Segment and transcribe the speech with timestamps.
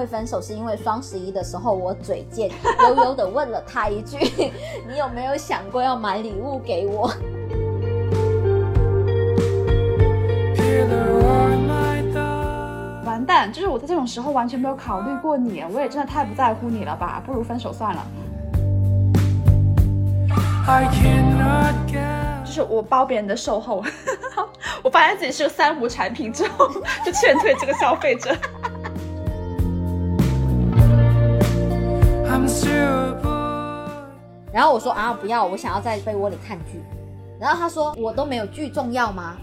[0.00, 2.50] 会分手，是因为双十一的时候我嘴贱，
[2.88, 4.16] 悠悠的问了他一句
[4.88, 7.12] ：“你有没有想过要买礼物给我？”
[13.04, 18.02] 完蛋，就是我在这种时候完全没有考虑过你，我也真的太不在乎你了吧，不如分手算了。
[22.42, 23.84] 就是我包别人的售后，
[24.82, 26.66] 我发现自己是个三无产品之后，
[27.04, 28.34] 就劝退这个消费者。
[34.52, 36.82] 然后我说啊，不要，我想要在被窝里看剧。
[37.40, 39.36] 然后他说，我都没有剧重要吗？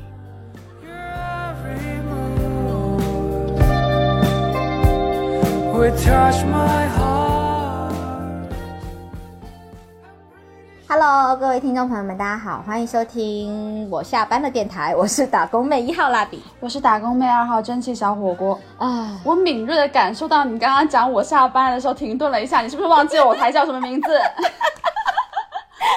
[10.90, 16.42] Hello，各位听众朋友们，大家好，欢迎收听我下班的电台，我是打工妹一号蜡笔。
[16.62, 18.58] 我是打工妹二号蒸汽小火锅。
[18.78, 24.08] 啊，我敏锐的感受到你刚刚讲我下班的时候停顿了一下，你是不是忘记了我台叫什么名字？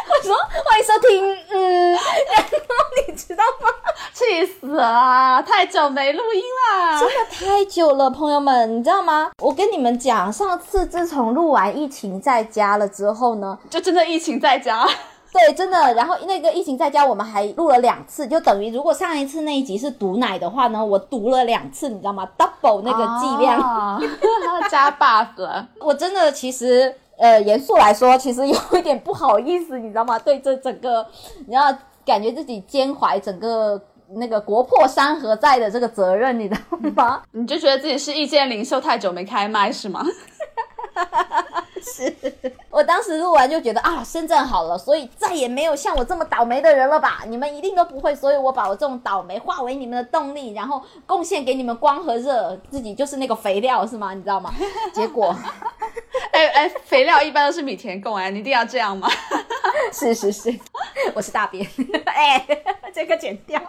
[0.09, 3.69] 我说欢迎收听，嗯，然后你知道吗？
[4.13, 5.43] 气死了！
[5.43, 6.43] 太久没录音
[6.79, 7.09] 啦真。
[7.09, 9.31] 的太久了，朋友们，你知道吗？
[9.43, 14.87] 我跟你们讲，上次自从录完疫情在家了之后呢，就真的疫情在家，
[15.33, 23.59] 对，真的，然后那个疫情在家，我们还录了两次，就等于如果上一次那一集是毒奶的话呢，我读了两次，你知道吗？double 那个剂量。
[23.61, 24.01] 哦
[24.71, 25.67] 加 buff 了。
[25.81, 30.19] 我真的其实呃，严肃来说，其实有一点不好意思，你知道吗？
[30.19, 31.07] 对这整个，
[31.47, 33.81] 你要，感觉自己肩怀整个
[34.15, 37.23] 那个国破山河在的这个责任，你知道吗？
[37.33, 40.03] 你就觉得自己是意见领袖，太久没开麦是吗？
[42.71, 47.23] 我当时录完就觉得啊，深圳好了，所以再也没有像我这么倒霉的人了吧？
[47.27, 54.15] 你们一定都不会，所以我把我这种倒霉化为你们的动力，然后贡献给你们光和热，自己就是那个肥料，是吗？
[54.15, 54.53] 你知道吗？
[54.93, 55.35] 结果
[56.33, 59.09] 哎哎，肥料一般都是米田共哎，你一定要这样吗？
[59.93, 60.59] 是是是，
[61.15, 61.69] 我是大便，
[62.07, 62.47] 哎、
[62.95, 63.61] 这个剪掉。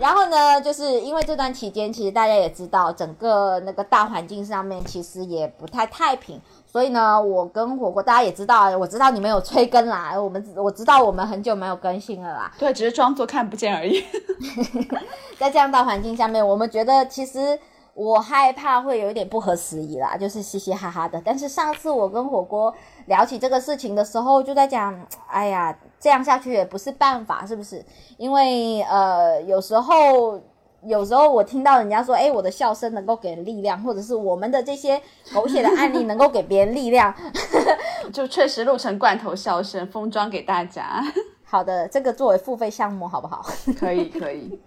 [0.00, 14.02] 然后呢，就是因为这段期间，其实大家也知道，整个那个大环境上面其实也不太太平，所以呢，我跟火锅大家也知道，我知道你们有催更啦，我们我知道我们很久没有更新了啦， 对，只是装作看不见而已。
[15.38, 17.58] 在这样大环境下面，我们觉得其实
[17.92, 21.20] 我害怕会有一点不合时宜啦，就是嘻嘻哈哈的。
[21.22, 22.74] 但是上次我跟火锅
[23.06, 27.84] 聊起这个事情的时候，就在讲，哎呀，这样下去也不是办法，是不是？
[28.16, 30.40] 因为呃，有时候。
[30.82, 34.98] 有时候我听到人家说，哎，我的笑声能够给人力量，或者是我们的这些
[35.30, 37.14] 狗血的案例能够给别人力量。
[38.14, 41.04] 就确实录成罐头笑声，封装给大家。
[41.44, 43.44] 好的，这个作为付费项目好不好？
[43.78, 44.58] 可以可以，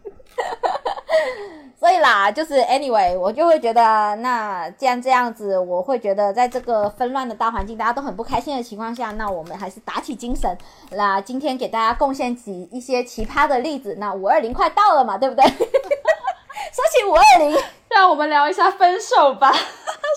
[1.84, 10.58] 所以啦，就是 anyway，我就会觉得，那既然这样子，我会觉得，在这个纷乱的大环境，大家都很不开心的情况下，那我们还是打起精神。
[10.92, 13.98] 那今天给大家贡献几一些奇葩的例子。
[14.00, 15.44] 那五二零快到了嘛，对不对？
[15.46, 19.52] 说起五二零，让我们聊一下分手吧，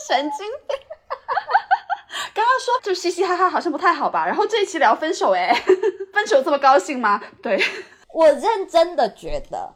[0.06, 0.76] 神经病。
[2.32, 5.52] 刚刚说就嘻嘻哈哈好像不太好吧，然后这一期聊分手，哎，
[6.14, 7.20] 分手这么高兴吗？
[7.42, 7.60] 对，
[8.14, 9.74] 我认真的觉得。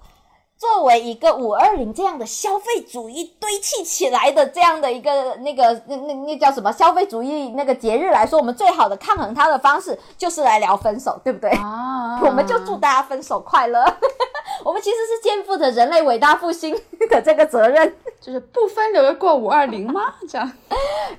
[0.60, 11.48] 作为一个五二零这样的消费主义堆砌起来的这样的一个那个那那那叫什么消费主义那个节日来说，我们最好的抗衡它的方式就是来聊分手，对不对？
[11.52, 13.82] 啊我们就祝大家分手快乐。
[14.62, 16.78] 我们其实是肩负着人类伟大复兴
[17.08, 20.14] 的这个责任，就是不分流的过五二零吗？
[20.28, 20.52] 这样，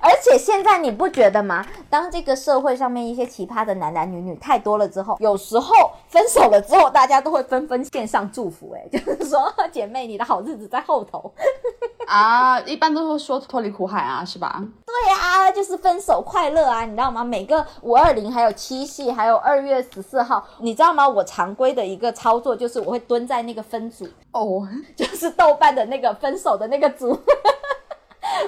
[0.00, 1.66] 而且现在你不觉得吗？
[1.90, 5.74] 当这个社会上面一些奇葩的男男女女太多了之后，有时候
[6.08, 11.32] 分手了之后，大家都会纷纷献上祝福、哎，就是说姐妹，你的好日子在后头。
[12.06, 14.62] 啊，一般都会说脱离苦海啊，是吧？
[14.84, 17.24] 对啊，就是分手快乐啊，你知道吗？
[17.24, 21.08] 每个五二零，还有七夕，还有二月十四号，你知道吗？
[21.08, 27.18] 我常规的一个操作就是我会蹲在那个分组，哦， 就是豆瓣的那个分手的那个组，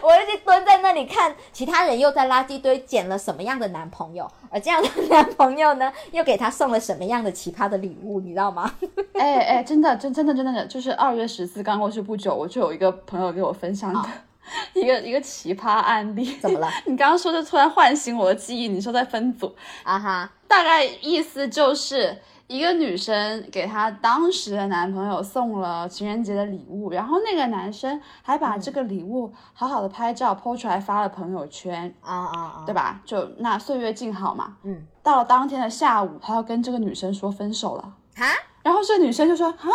[0.03, 8.73] 我就去蹲在那里看其他人又在垃圾堆捡了什么样的男朋友，而这样的 男朋友呢，又给他送了什么样的奇葩的礼物，你知道吗？
[9.15, 14.01] 哎哎，真的，真真的真的，就是二月十四刚过去不久，我就有一个朋友给我分享的。
[14.75, 16.69] 一个一个奇葩案例，怎么了？
[16.85, 18.69] 你刚刚说的突然唤醒我的记忆。
[18.69, 33.01] 你说在分组，啊哈，大概意思就是一个女生给她当时的男朋友送了情人节的礼物，然后那个男生还把这个礼物好好的拍照 po 出来发了朋友圈，啊啊啊，对吧？
[33.05, 34.57] 就那岁月静好嘛。
[34.63, 38.27] 嗯，到了当天的下午，他要跟这个女生说分手了，啊，
[38.63, 39.71] 然后这个女生就说啊，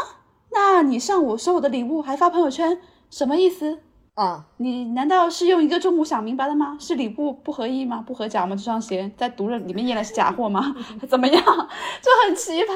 [0.52, 2.80] 那你上午收我的礼物还发朋友圈，
[3.10, 3.80] 什么意思？
[4.22, 6.76] 嗯，你难道是用一个中午想明白的吗？
[6.78, 8.04] 是礼物不合意吗？
[8.06, 8.54] 不合脚吗？
[8.54, 10.76] 这双鞋在毒人里面验的是假货吗？
[11.08, 11.42] 怎么样？
[11.42, 12.74] 就很奇葩。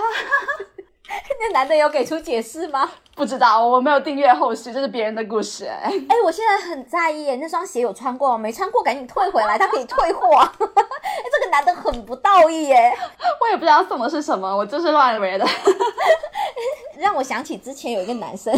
[1.40, 2.90] 那男的有给出解释吗？
[3.16, 5.66] 不知道，我没有订阅后续，这是别人的故事。
[5.66, 8.38] 哎，哎，我现在很在意耶，那双鞋有穿过吗？
[8.38, 10.38] 没穿过，赶紧退回来，他可以退货。
[10.40, 12.94] 哎，这个男的很不道义耶，
[13.42, 15.46] 我也不知道送的是什么，我就是乱围的。
[16.98, 18.54] 让我想起之前有一个男生，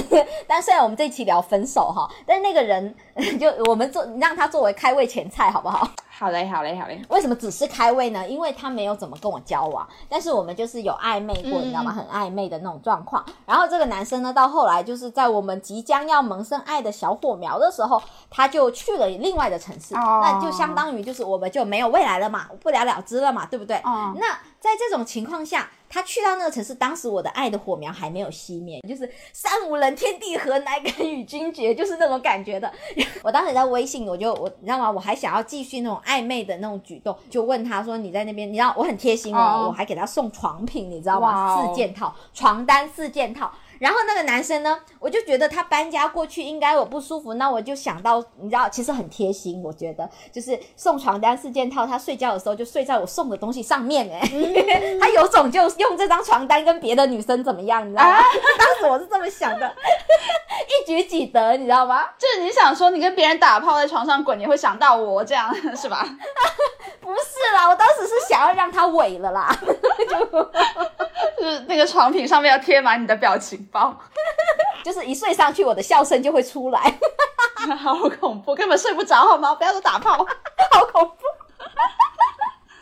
[0.46, 2.96] 但虽然我们这一期聊分手哈，但是那个人
[3.40, 5.88] 就我们做让他作为开胃前菜好不好？
[6.18, 7.02] 好嘞，好嘞，好嘞。
[7.10, 8.26] 为什么只是开胃呢？
[8.28, 11.92] 因为他没有怎么跟我交往，但是我们就是有暧昧过，你知道吗？
[11.92, 13.26] 很暧昧的那种状况。
[13.46, 23.76] 然后这个男生呢，到后来就是在我们即将要萌生爱的小火苗的时候，他就去了另外的城市，哦那就相当于就是我们就没有未来了嘛，不了了之了嘛，对不对？
[23.78, 24.28] 哦那
[24.60, 32.70] 在这种情况下，他去到那个城市，当时我的爱的火苗还没有熄灭，就是山无人，天地合，乃敢与君绝，就是那种感觉的。
[33.24, 34.92] 我当时在微信，我就我你知道吗？
[34.92, 41.66] 我还想要继续那种暧昧的那种举动，就问他说：“你在那边？”你知道我很贴心哦，哦我还给他送床品，你知道吗？
[41.66, 43.50] 四件套，床单四件套。
[43.80, 54.20] 然后那个男生呢，我就觉得他搬家过去应该我不舒服，那我就想到，你知道，其实很贴心，我觉得就是送床单四件套，他睡觉的时候就睡在我送的东西上面哎、
[55.00, 58.18] 他有种就用这张床单跟别的女生怎么样，你知道吗？
[58.58, 59.68] 当时我是这么想的，
[60.68, 62.06] 一举几得，你知道吗？
[62.18, 66.08] 就是你想说你跟别人打炮在床上滚，你会想到我这样是吧？
[67.06, 69.56] 不是啦，我当时是想要让他萎了啦，
[71.38, 73.96] 就是那个床品上面要贴满你的表情包，
[74.84, 76.82] 就是一睡上去，我的笑声就会出来，
[77.78, 79.54] 好恐怖，根本睡不着好吗？
[79.54, 80.18] 不要说打炮。
[80.72, 81.24] 好恐怖，
[81.66, 81.70] 哇，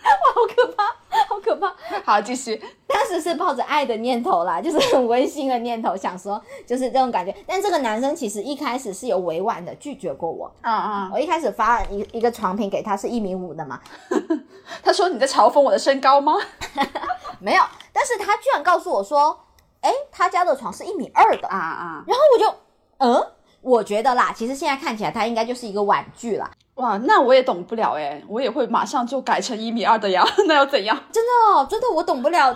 [0.34, 0.96] 好可怕，
[1.30, 1.74] 好可怕。
[2.06, 2.62] 好，继续。
[2.88, 7.36] 当时是抱着爱的念头啦， 就是很温馨的念头，想说就是这种感觉。
[7.48, 10.54] 但这个男生其实一开始是有委婉的拒绝过我。
[10.62, 13.80] 嗯嗯，我一开始发了一一个床品给他，是一米五的嘛，
[14.84, 16.34] 他说你在嘲讽我的身高吗？
[17.40, 17.64] 没有。
[17.92, 19.38] 但是他居然告诉我说，
[19.82, 21.48] 哎，他家的床是一米二的。
[21.48, 22.56] 啊啊，然后我就，
[22.98, 23.28] 嗯，
[23.62, 26.50] 我觉得啦，其实现在看起来他应该就是一个婉拒啦。
[26.76, 30.98] 哇，那我也懂不了哎，我也会马上就改成一米二的呀， 那又怎样？
[31.12, 32.52] 真的哦，真的我懂不了，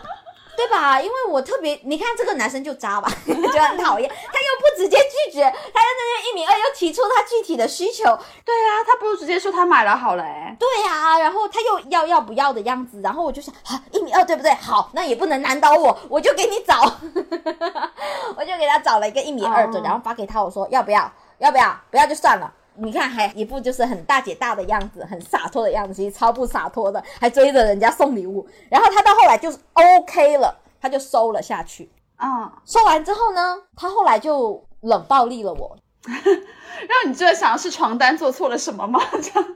[0.57, 0.99] 对吧？
[0.99, 8.05] 因为我特别，你看这个男生就渣吧， 就很讨厌，他又不直接拒绝，他在那边一米二又提出他具体的需求，
[8.43, 10.55] 对啊，他不如直接说他买了好了哎。
[10.59, 14.51] 对呀、然后他又要要不要的样子，然后我就想，啊，一米二对不对？
[14.55, 16.81] 好，那也不能难倒我，我就给你找，
[18.35, 21.11] 我就给他找了一个一米二的哦然后发给他，我说要不要？
[21.37, 21.79] 要不要？
[21.91, 22.51] 不要就算了。
[22.79, 28.47] 你看，还一副就是很大姐大的样子，很洒脱的样子，其实超不洒脱的，还追着人家送礼物。
[28.69, 31.89] 然后他到后来就是 OK 了，他就收了下去。
[32.19, 35.77] 嗯，收完之后呢，他后来就冷暴力了我。
[36.07, 38.99] 让你就在想是床单做错了什么吗？
[39.11, 39.43] 这样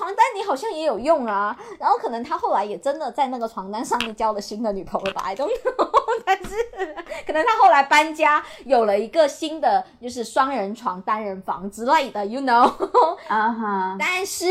[0.00, 5.90] 床单你好像也有用啊，然后可能他后来也真的在那个床单上面交了新的女朋友吧，I don't know。
[6.24, 6.54] 但是
[7.26, 12.72] 可能他后来搬家有了一个新的就是双人床、单人房之类的，you know。
[13.28, 14.46] 啊哈，但是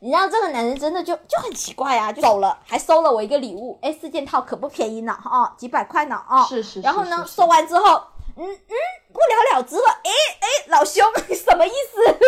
[0.00, 6.44] 你知道这个男人真的就就很奇怪啊，就走了，还收了我一个礼物，哎，四件套可不便宜呢，哦，几百块呢，哦。
[6.46, 6.82] 是是。
[6.82, 8.02] 然后呢，是是收完之后，
[8.36, 8.74] 嗯嗯，
[9.14, 12.18] 不了了之了，哎哎，老兄，你什么意思？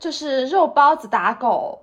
[0.00, 1.78] 就是肉包子打狗，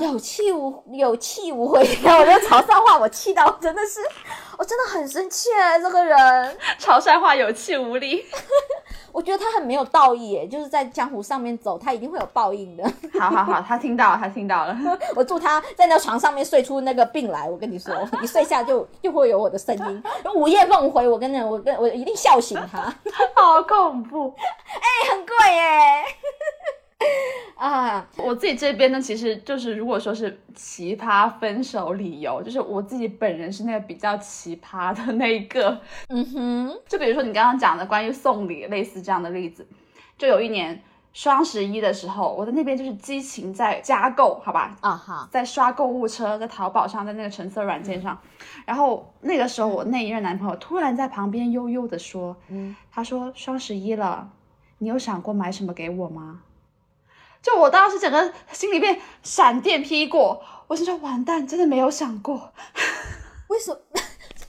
[0.00, 4.00] 有气无有气无回， 我就潮汕话，我气到真的是，
[4.56, 8.24] 我真的很生气哎，这个人，潮汕话有气无力。
[9.10, 12.84] 我觉得他很没有道义，就是在江湖上面走，他一定会有报应的。
[13.18, 14.76] 好好好，他听到了，他听到了。
[15.14, 20.02] 我祝他在那床上面睡出那个病来，我跟你说，一睡下就就会有我的声音，
[20.34, 22.92] 午夜梦回，我跟你我跟我一定笑醒他，
[23.36, 24.34] 好恐怖！
[24.36, 26.04] 哎，很贵耶。
[27.56, 35.80] 啊，我自己这边呢，其实就是如果说是奇葩分手理由，就是我自己本人是那个比较奇葩的那一个。
[36.08, 39.66] 嗯哼，就比如说你刚刚讲的关于送礼类似这样的例子，
[40.18, 40.82] 就有一年
[41.12, 48.18] 双十一的时候，我在那边就是激情在加购，好吧，啊哈，在刷购物车，在淘宝上，在那个橙色软件上，
[48.66, 54.28] 然后那个时候我那一任男朋友突然在旁边悠悠的说，嗯，他说双十一了，
[54.78, 56.40] 你有想过买什么给我吗？
[57.44, 62.54] 就我当时整个心里面闪电劈过，我心说完蛋，真的没有想过。
[63.48, 63.78] 为什么？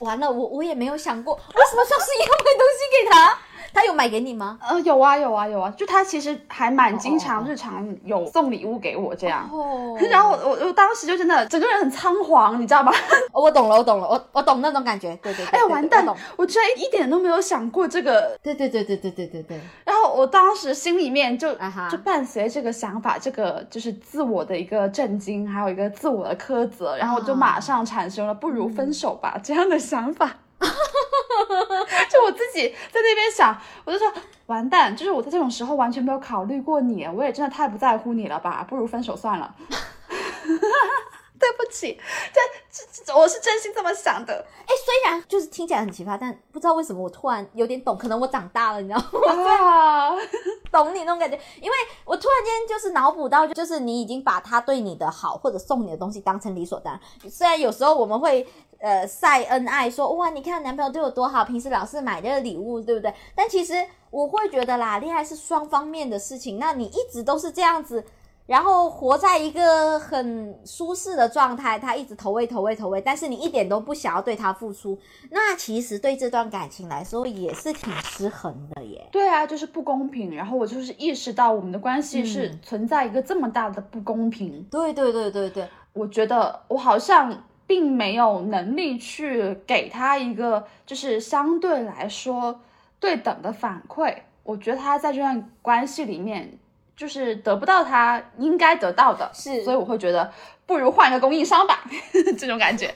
[0.00, 3.38] 完了，我我也没有想过，为什么双十一要买东西给他？
[3.72, 4.58] 他有买给你吗？
[4.68, 9.48] 呃，有啊有啊有啊，就他其实还蛮经常日常有送礼物给我这样。
[9.52, 12.92] 哦然后我我我当时就真的整个人很仓皇，你知道吗？
[13.32, 15.58] 哦我懂了，我懂了，我我懂那种感觉，对对对。
[15.58, 18.38] 哎完蛋了我居然一点都没有想过这个。
[18.42, 19.60] 对对对对对对对对。
[19.84, 21.54] 然后我当时心里面就、
[21.90, 30.30] 就伴随这个想法，这个就是自我的一个震惊，还有一个自我的苛责，然后我就马上产生了不如分手吧、这样的想法。
[32.10, 34.12] 就我自己在那边想，我就说
[34.46, 39.54] 完蛋，就是我在这种时候完全没有考虑过你，我也真的太不在乎你了吧，不如分手算了。
[41.38, 42.00] 对不起，
[42.32, 42.40] 这
[42.72, 44.34] 这这我是真心这么想的。
[44.62, 49.52] 哎，虽然就是听起来很奇葩，但不知道为什么我突然有点懂，可能我长大了，你知道吗？
[49.52, 50.10] 啊，
[50.72, 57.30] 懂你那种感觉，因为我突然间就是脑补到，就是你已经把他对你的好或者送你的东西当成理所当然。
[57.30, 58.46] 虽然有时候我们会
[58.78, 63.12] 呃晒恩爱说，哇，你看男朋友对我多好，平时老是买这个礼物，对不对？
[63.34, 63.74] 但其实
[64.10, 68.04] 我会觉得啦，恋爱是双方面的事情，那你一直都是这样子。
[68.46, 74.98] 然后活在一个很舒适的状态，他一直投喂投喂投喂，但是你一点都不想要对他付出，
[75.30, 79.08] 那其实对这段感情来说也是挺失衡的耶。
[79.10, 80.34] 对啊，就是不公平。
[80.34, 84.62] 然后我就是意识到我们的关系是嗯存在一个这么大的不公平。
[84.70, 92.60] 对对对对对，我觉得我好像并没有能力去给他一个就是相对来说
[93.00, 94.14] 对等的反馈。
[94.44, 96.56] 我觉得他在这段关系里面
[96.96, 100.32] 就是得不到他应该得到的，是所以我会觉得
[100.64, 101.84] 不如换个供应商吧，
[102.38, 102.94] 这种感觉。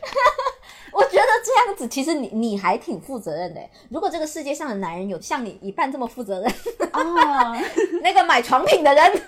[0.93, 3.61] 我觉得这样子其实你你还挺负责任的。
[3.89, 6.51] 如果这个世界上的男人有像你一半这么负责任，
[6.93, 7.57] 啊，
[8.03, 9.23] 那个买床品的人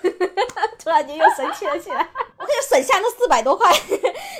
[0.79, 3.71] 突然间又生气了起来，我可以省下那四百多块。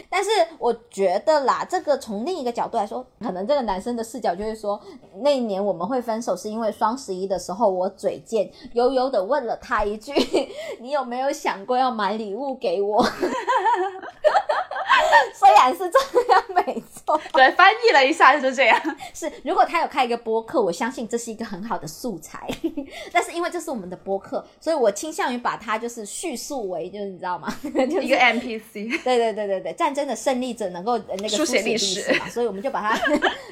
[0.09, 4.79] 但是我觉得啦，这个从另一个角度来说，可能这个男生的视角就是说，
[5.21, 10.13] 那一年我们会分手，是因为双十一的时候我嘴贱，悠悠的问了他一句
[10.79, 13.03] ：“你有没有想过要买礼物给我？”
[15.33, 15.99] 虽然是这
[16.31, 18.79] 样，没错， 对，翻译了一下就是这样。
[19.13, 22.47] 是，如果他有开一个播客，我相信这是一个很好的素材。
[23.11, 27.47] 但是因为这是我们的播客，所以我倾向于把它就是叙述为，就是你知道吗？
[27.63, 32.99] 就是一个 NPC，对对对对对，战争的胜利者能够呃那个书写历历史嘛，所以我们就把它，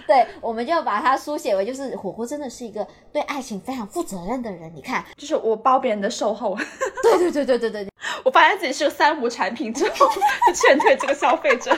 [0.07, 4.71] 对，我们就把它书写为就是火锅真的是一个对爱情非常负责任的人。
[4.75, 6.57] 你看，就是我包别人的售后，
[7.03, 7.91] 对对对对对对对，
[8.23, 10.07] 我发现自己是个三无产品之后，
[10.47, 11.77] 就劝退这个消费者。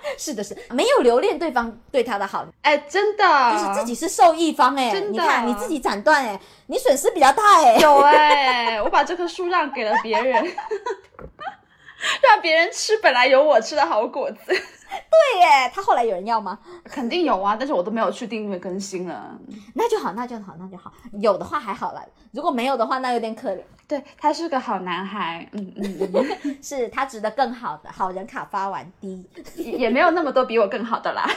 [0.18, 5.10] 是的是，没有留恋对方对他的好，哎，真的，就是自己是受益方哎、真的。
[5.10, 10.44] 你看你自己斩断哎，你损失比较大哎、有哎、我把这棵树让给了别人，
[12.22, 14.38] 让别人吃本来有我吃的好果子。
[14.46, 16.58] 对耶，他后来有人要吗？
[16.84, 19.36] 肯定有啊，但是我都没有去订阅更新了。
[19.74, 20.92] 那就好，那就好，那就好。
[21.20, 23.60] 有的话还好啦，如果没有的话，那有点可怜。
[23.88, 26.10] 对他是个好男孩，嗯嗯
[26.44, 29.28] 嗯， 是他值得更好的，好人卡发完低。
[29.56, 31.28] 也也没有那么多比我更好的啦，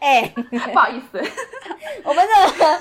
[0.00, 0.32] 哎、
[0.72, 1.22] 不好意思。
[2.02, 2.80] 我们的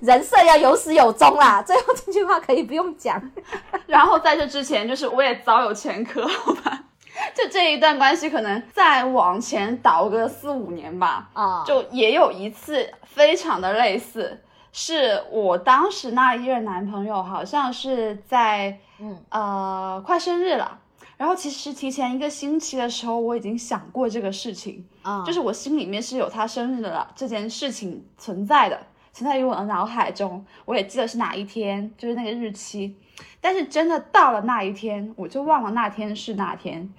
[0.00, 3.20] 人设要有始有终啦，最后这句话可以不用讲。
[3.86, 6.84] 然后在这之前，就是我也早有前科，好吧？
[7.34, 14.42] 就这一段关系，可能再往前倒个四五年吧，啊、就也有一次非常的类似，
[14.72, 19.18] 是我当时那一任男朋友好像是在嗯。
[19.30, 20.78] 呃快生日了，
[21.16, 28.78] 然后其实提前一个星期的时候，我已经想过这个事情，啊、就是我心里面是有他生日的了这件事情存在的，
[29.16, 32.94] 存在于我的脑海中，我也记得是哪一天，就是那个日期。
[33.40, 36.92] 但是真的到了那一天，我就忘了那天是哪天，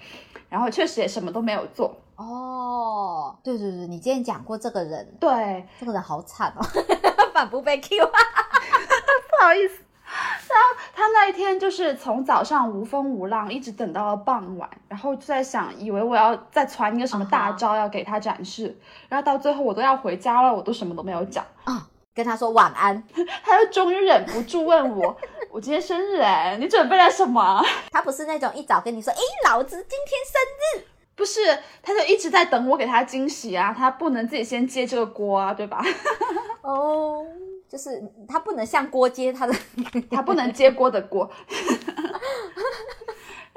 [0.50, 1.96] 然后确实也什么都没有做。
[2.16, 6.66] 哦，对对对，你之前讲过这个人，对，这个人好惨哦，
[7.36, 8.10] 反复被 Q 啊。
[8.10, 9.84] 不好意思。
[10.08, 18.76] 然后他那一天就是从早上无风无浪，一直等到了傍晚，然后就在想，以为我要再传一个什么大招要给他展示
[19.08, 21.46] 然后到最后我都要回家了，我都什么都没有讲。
[22.18, 23.04] 跟他说晚安，
[23.44, 25.16] 他又终于忍不住问我
[25.52, 35.84] ：“我今天生日哎，你准备了什么 他不是那种一早跟你说，哎，老子今天生日？”不是，他就一直在等我给他惊喜啊，他不能自己先接这个锅啊，对吧？
[36.62, 37.24] 哦，
[37.70, 39.54] 就是他不能像锅接他的，
[40.10, 41.30] 他不能接锅的锅。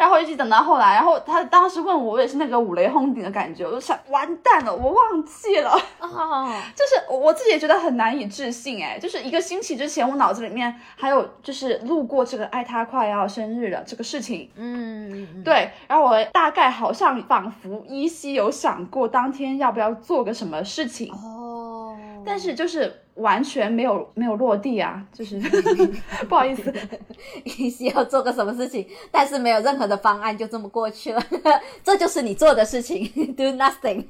[0.01, 21.70] 然后一直等到后来，然后他当时问我，我也是那个五雷轰顶的感觉，我就想完蛋了，我忘记了，哦， 就是我我自己也觉得很难以置信，哎，就是一个星期之前，我脑子里面还有就是路过这个爱他快要生日了这个事情，嗯，对，然后我大概好像仿佛依稀有想过当天要不要做个什么事情，哦，
[22.25, 25.39] 但是就是完全没有没有落地啊，就是
[26.29, 26.73] 不好意思，
[27.45, 31.23] 你需要做个什么事情，但是没有任何的方案，就这么过去了。
[31.85, 33.05] 这就是你做的事情
[33.37, 34.05] ，do nothing。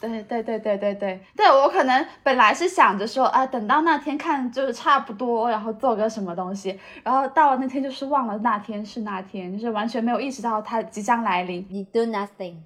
[0.00, 11.66] 对对对对对对对，我可能本来是想着说，啊，等到那天看就是差不多，然后做个什么东西，然后到了那天就是忘了那天是那天，就是完全没有意识到它即将来临。
[11.70, 12.56] 你 do nothing。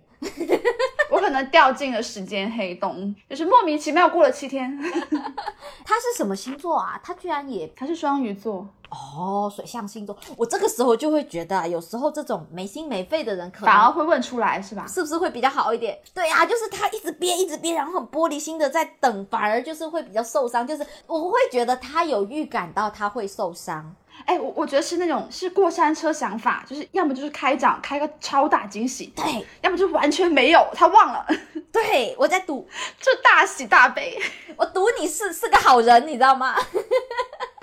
[1.18, 4.78] 我可能掉进了时间黑洞，就是莫名其妙过了七天。
[5.84, 7.00] 他是什么星座啊？
[7.02, 10.16] 他居然也他是双鱼座，哦，水象星座。
[10.36, 14.86] 我这个时候就会觉得啊，有时候这种没心没肺的人，可能反而会问出来是吧？
[14.88, 15.98] 是不是会比较好一点？
[16.14, 20.66] 对啊，就是他一直憋，一直憋，然后很玻璃心的在等，反而就是会比较受伤。
[20.66, 23.94] 就是我会觉得他有预感到他会受伤。
[24.26, 31.24] 哎，我我觉得是那种是过山车想法，就是要么就是开奖开个超大惊喜，对要么就完全没有，他忘了，
[31.70, 32.66] 对，我在赌，
[33.00, 34.18] 就大喜大悲。
[34.56, 36.56] 我赌你是是个好人，你知道吗？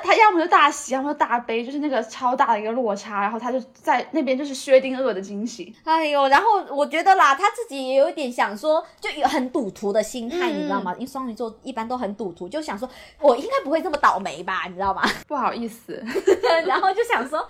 [0.05, 5.75] 他要么就大喜，要么就大悲，就是那个超大的一个落差，然后他就在那边就是薛定谔的惊喜。
[5.83, 10.93] 哎呦，然后我觉得啦，他自己也有一点想说，就有很赌徒的心态，嗯你知道吗？
[10.93, 12.87] 因为双鱼座一般都很赌徒，就想说
[13.19, 15.01] 我应该不会这么倒霉吧，你知道吗？
[15.27, 16.03] 不好意思，
[16.67, 17.47] 然后就想说，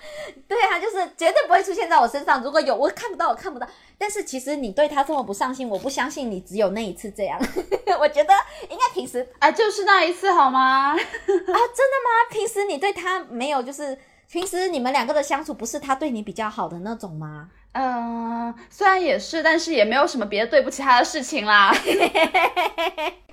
[0.48, 2.42] 对啊，就是绝对不会出现在我身上。
[2.42, 3.68] 如果有，我看不到，我看不到。
[3.98, 7.40] 但是其实你对他这么不上心，我不相信你只有那一次这样。
[8.00, 8.34] 我觉得
[8.70, 10.92] 应该平时啊，就是那一次好吗？
[10.92, 12.10] 啊，真的吗？
[12.30, 13.98] 平时你对他没有，就是
[14.30, 17.50] 平时你们两个的相处不是他对你比较好的那种吗？
[17.74, 21.74] 嗯、虽然也是，但是也没有什么别的对不起他的事情啦。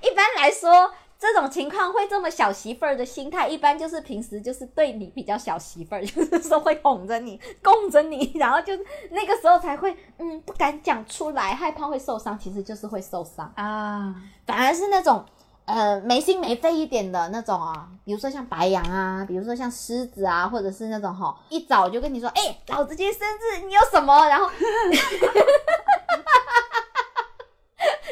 [0.02, 8.72] 一般来说，这种情况会这么小媳妇儿的心态，一般就是平时就是对你比较小媳妇儿，就是说会哄着你、供着你，然后就
[9.12, 13.52] 那个时候才会嗯不敢讲出来，害怕会受伤，其实就是会受伤。
[13.54, 14.12] 啊，
[14.44, 15.24] 反而是那种
[15.64, 24.26] 呃没心没肺一点的那种啊，比如说像白羊啊，比如说像狮子啊，或者是那种哈，一早就跟你说，哎、老子今天生日，你有什么？
[24.28, 24.50] 然后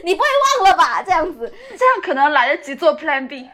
[0.02, 0.26] 你不会
[0.60, 1.02] 忘了吧？
[1.02, 3.50] 这样子这样可能来得及做 Plan B 对。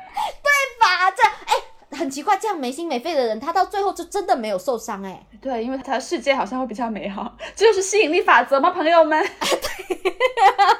[0.79, 1.11] 吧？
[1.11, 1.55] 这样哎、
[1.99, 9.25] 很奇怪，这样没心没肺的人，他到最后就真的没有受伤哎、对，因为他的世界好像会比较美好，这就是吸引力法则吗，朋友们？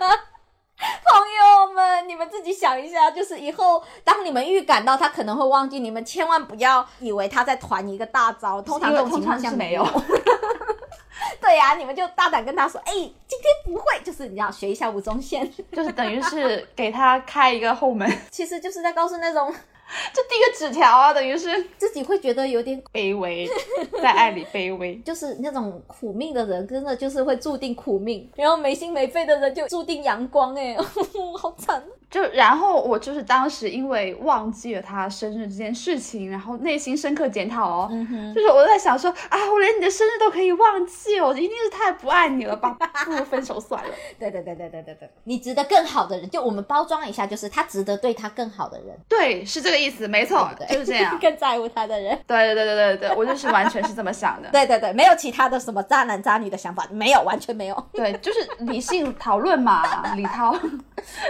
[1.05, 9.87] 朋友们，你们自己想一下，就是以后当你们预感到他可能会忘记，你们千万不要以为他在团一个大招，通常这种情况下没有。
[11.41, 19.55] 对呀、你们就大胆跟他说，哎、今天不会，就是你要学一下吴宗宪，就是等于是给他开一个后门，其实就是在告诉那种
[20.13, 23.49] 就递个纸条啊，等于是自己会觉得有点卑微，
[24.03, 24.97] 在爱里卑微。
[25.05, 30.77] 就是那种苦命的人，真的就是会注定苦命，然后没心没肺的人就注定阳光、哎，
[31.39, 31.83] 好惨。
[32.17, 37.91] 就然后我就是当时因为忘记了他生日这件事情，然后内心深刻检讨哦，
[38.35, 42.75] 就是我在想说啊，我连你的生日都可以忘记，我一定是太不爱你了吧，
[43.05, 43.91] 不如分手算了。
[44.19, 50.73] 对对对对对对对，你值得更好的人，就我们包装一下，就是他值得对他更好的人，对，是这个意思，没错，对对？
[50.73, 51.19] 就是这样。
[51.21, 52.19] 更在乎他的人。
[52.27, 54.49] 对对对对对对，我就是完全是这么想的。
[54.51, 57.87] 对对对，没有其他的什么渣男渣女的想法，没有，完全没有。
[57.93, 60.57] 对，就是理性讨论嘛，李涛，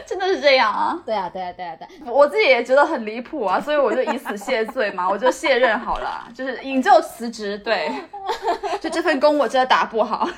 [0.06, 0.98] 真的是这样啊。
[1.06, 1.90] 对啊，对啊，对啊，对啊。
[2.12, 7.58] 我自己也觉得很离谱啊，所以我就以死谢罪嘛，我就卸任好了，就是引咎辞职。
[7.58, 7.90] 对，
[8.80, 10.28] 就这份工我真的打不好。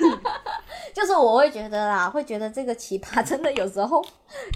[0.98, 4.04] 就是我会觉得啦，会觉得这个奇葩 真的有时候，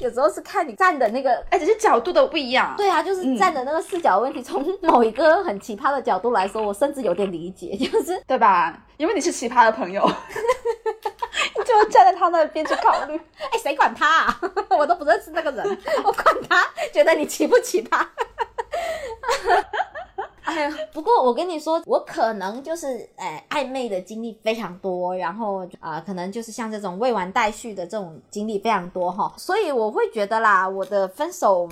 [0.01, 1.33] 有时候是看你站的那个。
[1.51, 2.75] 哎，只是角度都不一样。
[2.77, 4.43] 对啊，就是站的那个视角问题。
[4.43, 8.77] 从 某一个很奇葩的角度来说，我甚至有点理解，就是对吧？
[8.97, 10.03] 因为你是奇葩的朋友，
[11.57, 13.17] 你就站在他那边去考虑。
[13.39, 14.41] 哎，谁管他啊？
[14.77, 18.05] 我都不认识那个人，我管他，觉得你奇不奇葩？
[20.45, 31.69] 哎呀，不过我跟你说，我可能就是哎暧昧的经历非常多，然后啊、可能就是像这种未完待续的这种经历非常多哈，所以我会觉得啦，我的分手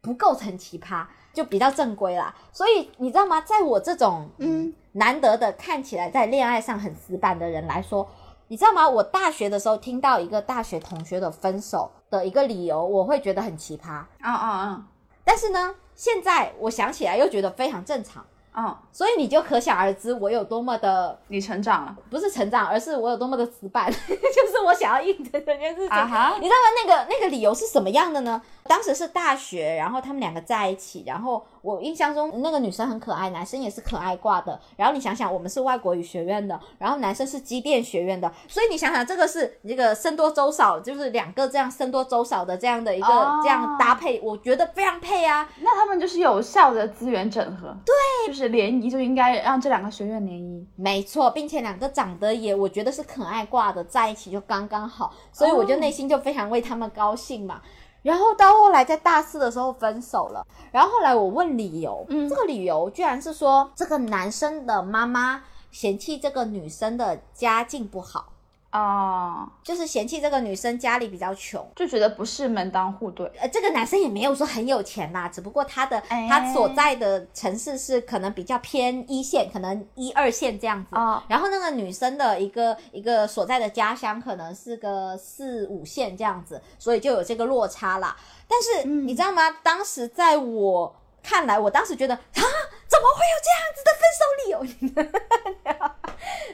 [0.00, 2.34] 不构成奇葩，就比较正规啦。
[2.52, 3.40] 所以你知道吗？
[3.40, 8.08] 在我这种嗯难得的看起来在恋爱上很死板的人来说，
[8.46, 8.88] 你知道吗？
[8.88, 13.88] 我大学的时候听到一个大学同学的分手的一个理由，我会觉得很奇葩。
[13.90, 14.86] 啊啊啊
[15.24, 18.80] 但是呢，现在我想起来又觉得非常正常，啊！
[18.92, 25.88] 所以你就可想而知我有多么的你成长了不是成长，而是我有多么的死板， 就是我想要应对这件事情。
[25.90, 26.68] 啊哈你知道吗？
[26.84, 28.40] 那个那个理由是什么样的呢？
[28.66, 34.58] 当时是大学，然后他们两个在一起，然后我印象中那个女生很可爱，男生也是可爱挂的。
[34.76, 45.46] 然后你想想，我们是外国语学院的，然后男生是机电学院的，所以你想想，这个是这个僧多粥少，就是两个这样僧多粥少的这样的一个、哦这样搭配，我觉得非常配啊。
[45.60, 47.94] 那他们就是有效的资源整合，对，
[48.28, 50.66] 就是联谊就应该让这两个学院联谊。
[50.76, 57.60] 没错，并且两个长得也，我觉得是可爱挂的，在一起就刚刚好，所以我就内心就非常为他们高兴嘛。
[58.04, 62.28] 然后到后来在大四的时候分手了，然后后来我问理由，嗯。
[62.28, 68.33] 这个理由居然是说这个男生的妈妈嫌弃这个女生的家境不好，
[68.74, 71.64] 哦，就是嫌弃这个女生家里比较穷。
[71.76, 73.24] 就觉得不是门当户对。
[73.38, 80.96] 呃，这个男生也没有说很有钱啦，只不过他的、哎他所在的城市是可能比较偏一线，可能一二线这样子。
[80.96, 88.16] 哦然后那个女生的一个一个所在的家乡可能是个四五线这样子，所以就有这个落差啦。
[88.48, 89.42] 但是、嗯你知道吗？
[89.62, 94.56] 当时在我看来，我当时觉得啊，怎么会有这样子的分手理由？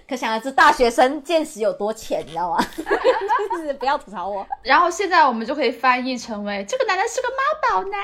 [0.09, 2.59] 可想而知，大学生见识有多浅，你知道吗？
[3.53, 4.45] 就是不要吐槽我。
[4.63, 8.01] 然后现在我们就可以翻译成为这个男的是个妈宝男。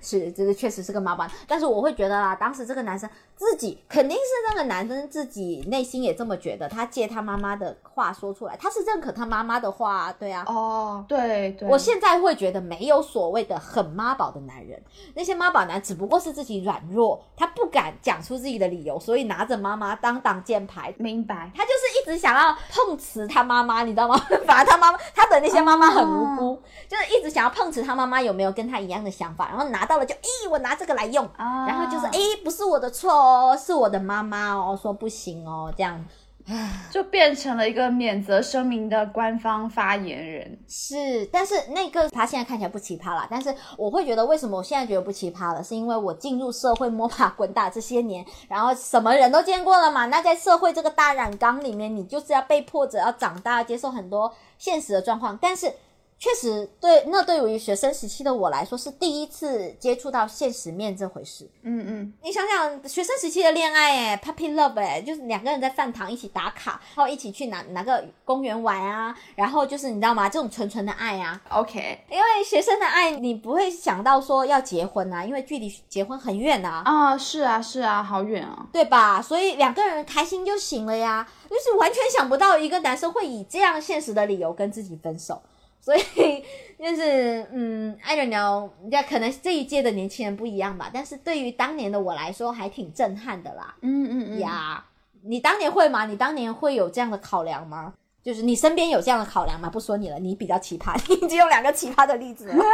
[0.00, 10.44] 是，这个确实是个妈宝，但是我会觉得啦，当时这个男生自己肯定是那个男生自己内心也这么觉得，他借他妈妈的话说出来，他是认可他妈妈的话啊，对啊。
[10.46, 14.80] 哦，对对，我现在会觉得没有所谓的很妈宝的男人，
[15.14, 20.94] 那些妈宝男只不过是自己软弱，他不敢讲出自己的理由，所以拿着妈妈当挡箭牌。
[20.98, 21.50] 明白。
[21.54, 24.16] 他就是一直想要碰瓷他妈妈，你知道吗？
[24.46, 36.04] 反而他妈妈，他的那些妈妈很无辜，就是一直想要碰瓷他妈妈有没有跟他一样的想法，然后拿到了就，咦，我拿这个来用，啊然后就是，诶，不是我的错哦，是我的妈妈哦，说不行哦，这样
[36.90, 40.58] 就变成了一个免责声明的官方发言人。
[40.66, 50.06] 是，但是那个他现在看起来不奇葩啦，但是我会觉得为什么我现在觉得不奇葩了，是因为我进入社会摸爬滚打这些年，然后什么人都见过了嘛。
[50.06, 55.72] 那在社会这个大染缸里面，你就是要被迫着要长大，接受很多现实的状况，但是。
[56.18, 61.48] 确实，对那对于学生时期的我来说，是第一次接触到现实面这回事。
[61.62, 70.28] 嗯嗯，你想想，学生时期的恋爱，哎，puppy love，哎，就是两个人在饭堂一起打卡，然后一起去哪哪个公园玩啊，然后就是你知道吗？
[70.28, 78.66] 这种纯纯的爱啊，OK 因为学生的爱，你不会想到说要结婚啊，因为距离结婚很远啊，啊，是啊是啊，好远啊。
[78.72, 79.22] 对吧？
[79.22, 85.40] 所以两个人开心就行了呀，就是完全想不到一个男生会以这样现实的理由跟自己分手。
[85.80, 86.00] 所以
[86.78, 93.74] 就是，嗯，I don't know，那可能这一届的年轻人不一样吧，但是对于当年的我来说，还挺震撼的啦。
[93.82, 94.84] 嗯嗯嗯，呀，
[95.22, 96.06] 你当年会吗？
[96.06, 97.94] 你当年会有这样的考量吗？
[98.22, 99.70] 就是你身边有这样的考量吗？
[99.70, 102.64] 不说你了，你比较奇葩， 你已经有两个奇葩的例子了，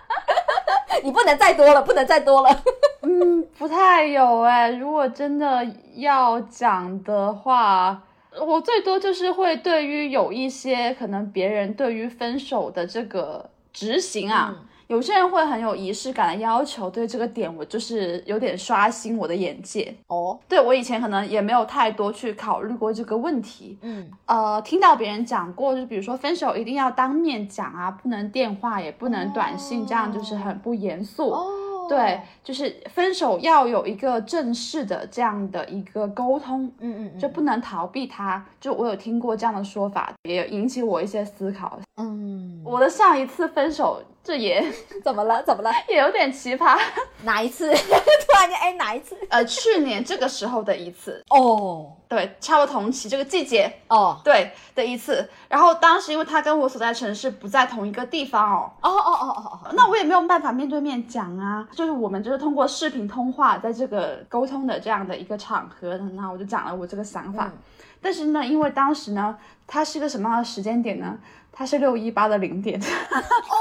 [1.02, 2.62] 你不能再多了，不能再多了。
[3.02, 8.02] 嗯，不太有哎、如果真的要讲的话，
[8.38, 14.54] 我最多就是会对于有一些可能别人对于分手的这个执行啊。
[14.58, 19.94] 嗯有些人会很有仪式感的要求，对这个点我就是有点刷新我的眼界。
[20.08, 31.30] 哦，对我以前可能也没有太多去考虑过这个问题，嗯，呃，听到别人讲过，就比如说分手一定要当面讲啊，不能电话，也不能短信，这样就是很不严肃。
[31.30, 31.46] 哦，
[31.90, 38.46] 对，，就是分手要有一个正式的这样的一个沟通，嗯嗯，就不能逃避他。
[38.60, 41.80] 就我有听过这样的说法，也引起我一些思考。
[41.96, 44.64] 嗯，我的上一次分手，这也
[45.02, 45.42] 怎么了？
[45.44, 45.72] 怎么了？
[45.88, 46.78] 也有点奇葩。
[47.22, 47.72] 哪一次？
[47.74, 49.16] 突然间，哎，哪一次？
[49.28, 55.28] 呃，去年这个时候的一次，哦对，差不多同期这个季节，哦对的一次。
[55.48, 67.46] 然后当时因为他跟我所在城市不在同一个地方哦，哦哦哦哦哦，那我也没有办法面对面讲啊，就是我们就是通过视频通话，在这个沟通的这样的一个场合，那我就讲了我这个想法。
[67.46, 67.58] 嗯
[68.02, 71.18] 但是呢，因为当时呢，它是一个什么样的时间点呢？
[71.52, 72.80] 它是六一八的零点。
[73.12, 73.54] 哦，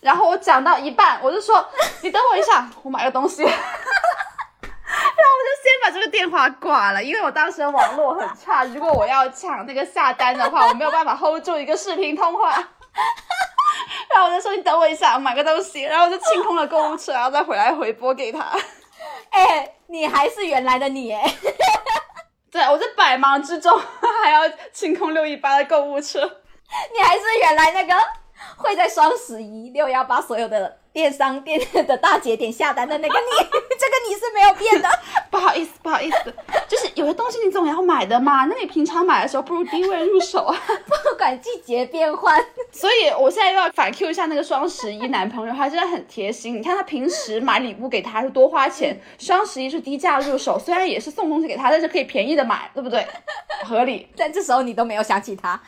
[0.00, 1.64] 然后我讲到一半，我就说
[2.02, 3.42] 你等我一下，我买个东西。
[3.44, 12.52] 然后我就先把这个电话挂了，因为我当时的网络很差，如果我要抢那个下单的话，我没有办法 hold 住一个视频通话。
[14.14, 18.46] 然后我就说你等我一下，我买个东西，然后我就清空了购物车，然后再回来回拨给他。
[19.30, 21.34] 哎，你还是原来的你哎，
[22.50, 23.80] 对我在百忙之中
[24.22, 26.20] 还要清空六一八的购物车。
[26.92, 27.94] 你还是原来那个
[28.56, 33.44] 会在双十一六幺八所有的电商店的大节点下单的那个你，
[33.78, 34.88] 这个你是没有变的。
[35.30, 36.34] 不好意思，不好意思，
[36.68, 40.54] 就是有些东西你总要买的嘛，那你平常买的时候不如低位入手啊。
[41.10, 46.58] 不管季节变换，所以我现在又要反 Q 一下那个双十一男朋友，他真的很贴心。
[46.58, 53.06] 你看他平时买礼物给他是多花钱，双十一是低价入手，虽然也是送东西给他，但是可以便宜的买，对不对？
[53.64, 54.08] 合理。
[54.16, 55.58] 但这时候你都没有想起他。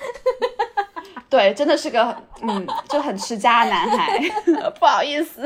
[1.28, 4.18] 对，真的是个嗯，就很持家的男孩。
[4.78, 5.42] 不好意思，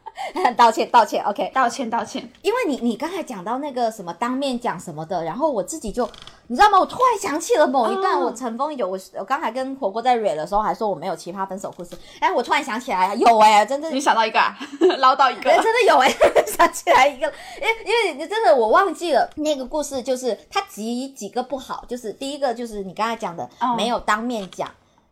[0.56, 1.50] 道歉道歉，OK。
[1.54, 2.28] 道歉道歉。
[2.42, 6.08] 因为你你刚才讲到那个什么当面讲什么的，然后我自己就
[6.48, 6.78] 你知道吗？
[6.78, 14.58] 我突然想起了某一段，哦我尘封有我我刚才跟火锅在蕊的时候还说我没有奇葩分手故事，哎，我突然想起来有哎、真的你想到一个、啊，
[14.98, 15.56] 唠叨一个哎，。
[15.56, 16.10] 真的有哎、
[16.46, 17.26] 想起来一个，
[17.60, 24.68] 因为因为你真的我忘记了那个故事，就是它几几个不好，就是第一个就是你刚才讲的、哦没有当面讲。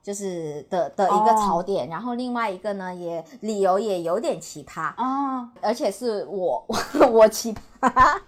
[0.09, 6.65] 就是的的一个槽点，然后另外一个呢，也理由也有点奇葩，哦，而且是我
[7.13, 8.19] 我奇葩，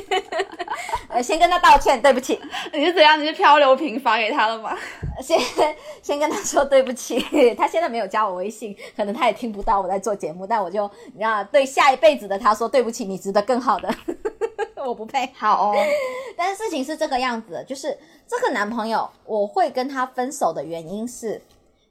[1.10, 2.40] 呃，先跟他道歉，对不起，
[2.72, 3.20] 你是怎样？
[3.20, 4.74] 你是漂流瓶发给他了吗？
[5.20, 5.38] 先
[6.00, 7.20] 先跟他说对不起，
[7.54, 13.94] 他现在没有加我微信，可能他也听不到我在做节目，但我就你知道，对下一辈子的他说对不起，你值得更好的，
[14.86, 15.30] 我不配。
[15.34, 15.74] 好哦，
[16.36, 21.40] 但是事情是这个样子的，就是这个男朋友，我会跟他分手的原因是，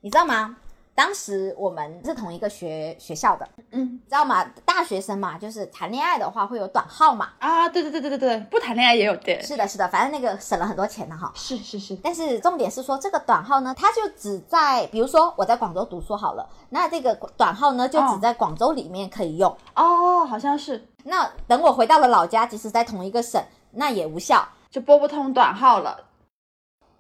[0.02, 0.58] 你知道吗？
[0.96, 4.44] 当时我们是同一个学学校的，嗯知道吗？
[4.64, 7.30] 大学生嘛，就是谈恋爱的话会有短号嘛。
[7.40, 11.32] 啊，对对对对对对，不谈恋爱也有对，是的，是的，反正那个省了很多钱的哈。
[11.36, 19.50] 是是是，但是重点是说，这个短号呢，它就只在，比如说我在广州读书好了，那这个短号呢，就只哦在广州里面可以用。
[19.76, 24.48] 哦，好像是那等我回到了老家，即使在同一个省，那也无效。
[24.70, 26.00] 就拨不通短号了。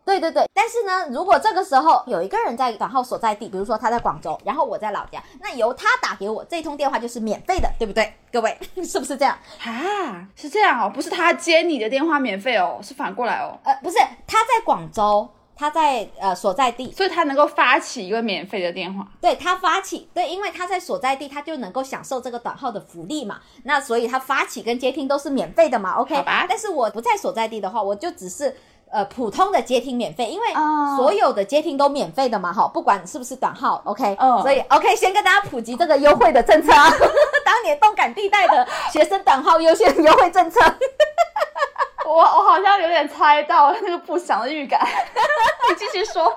[0.05, 8.13] 对对对，但是呢，如果这个时候有一个人在短号所在地，比如说他在广州，然后我在老家，那由他打给我，这通电话就是免费的，对不对？
[8.31, 9.37] 各位 是不是这样？
[9.63, 19.07] 啊，是这样哦，不是他接你的电话免费哦，是反过来哦，呃，不是，他在广州，他在呃所在地，所以他能够发起一个免费的电话。
[19.21, 23.39] 对他发起，对，因为他在所在地，他就能够享受这个短号的福利嘛。
[23.63, 26.13] 那所以他发起跟接听都是免费的嘛，OK？
[26.15, 28.53] 好吧但是我不在所在地的话，我就只是。
[28.93, 30.95] 呃，普通的接听免费，因为哦。
[30.95, 34.39] 所有的接听都免费的嘛，哈，不管是不是短号，OK，、哦。
[34.43, 36.71] 所以 OK，先跟大家普及这个优惠的政策。
[36.71, 36.91] 啊，
[37.43, 40.61] 当年动感地带的学生短号优先优惠政策，
[42.05, 44.79] 我我好像有点猜到那个不祥的预感，
[45.69, 46.31] 你继续说，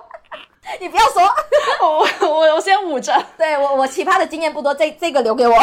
[0.80, 1.22] 你不要说，
[1.82, 3.14] 我我我先捂着。
[3.36, 5.54] 对我我奇葩的经验不多，这这个留给我。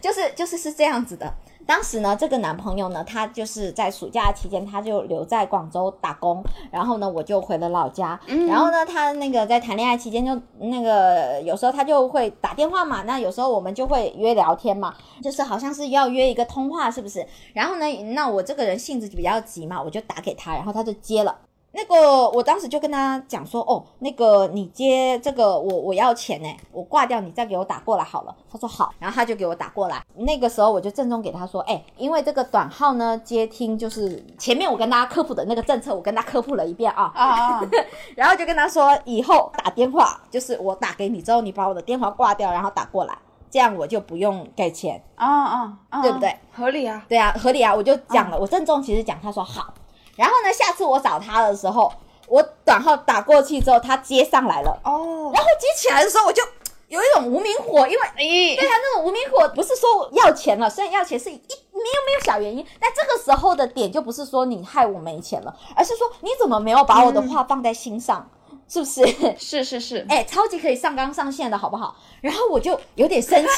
[0.00, 1.30] 就是就是是这样子的。
[1.66, 8.18] 当时呢，这个男朋友呢，他就是在暑假期间，他就留在广州打工，然后呢，我就回了老家。
[8.48, 17.26] 然后呢，他那个在谈恋爱期间就那个有时候他就会打电话嘛，那有时候我们就会约聊天嘛，就是好像是要约一个通话，是不是？
[17.52, 21.36] 然后呢，那我这个人性子就比较急嘛，我就打给他，然后他就接了。
[21.76, 28.34] 那个，我当时就跟他讲说，哦，那个你接这个，我我要钱呢，我挂掉，你再给我打过来好了。
[28.50, 30.02] 他说好，然后他就给我打过来。
[30.14, 37.70] 那个时候我就郑重给他说，哎，因为这个短号呢接听就是前面我跟大家科普的那个政策，我跟他科普了一遍啊，啊啊，
[38.16, 43.14] 然后就跟他说，以后打电话就是我打给你之后，你把我的电话挂掉，然后打过来，
[43.50, 44.98] 这样我就不用给钱。
[45.16, 46.34] 啊啊啊，对不对？
[46.54, 47.04] 合理啊。
[47.06, 49.74] 对啊，合理啊，我就讲了，我郑重其实讲，他说好。
[50.16, 51.92] 然后呢，下次我找他的时候，
[52.26, 56.42] 我短号打过去之后，他接上来了，哦，然后接起来的时候，我就
[56.88, 68.28] 有一种无名火，因为咦对他那种无名火，不是说要钱了，虽然要钱是一没有没有小原因，但这个时候的点就不是说你害我没钱了，而是说你怎么没有把我的话放在心上，
[68.68, 69.04] 是不是？
[69.36, 71.96] 是是是，哎、超级可以上纲上线的好不好？
[72.20, 73.50] 然后我就有点生气，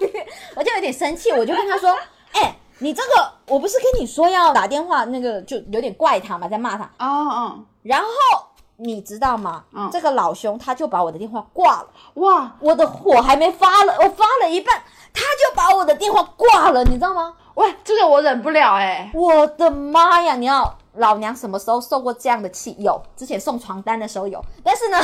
[0.56, 1.94] 我就有点生气，我就跟他说，
[2.32, 6.84] 哎、你这个我不是跟你说要打电话，那个就有点怪他嘛，在骂他。
[6.98, 8.08] 哦哦，然后
[8.76, 9.62] 你知道吗？
[9.72, 14.82] 嗯这个老兄他就把我的电话挂了，哇我的火还没发了，我发了一半，
[15.14, 17.34] 他就把我的电话挂了，你知道吗？
[17.54, 19.10] 喂，这个我忍不了哎。
[19.14, 20.34] 我的妈呀！
[20.34, 22.76] 你要老娘什么时候受过这样的气？
[22.78, 24.98] 有，之前送床单的时候有，但是呢，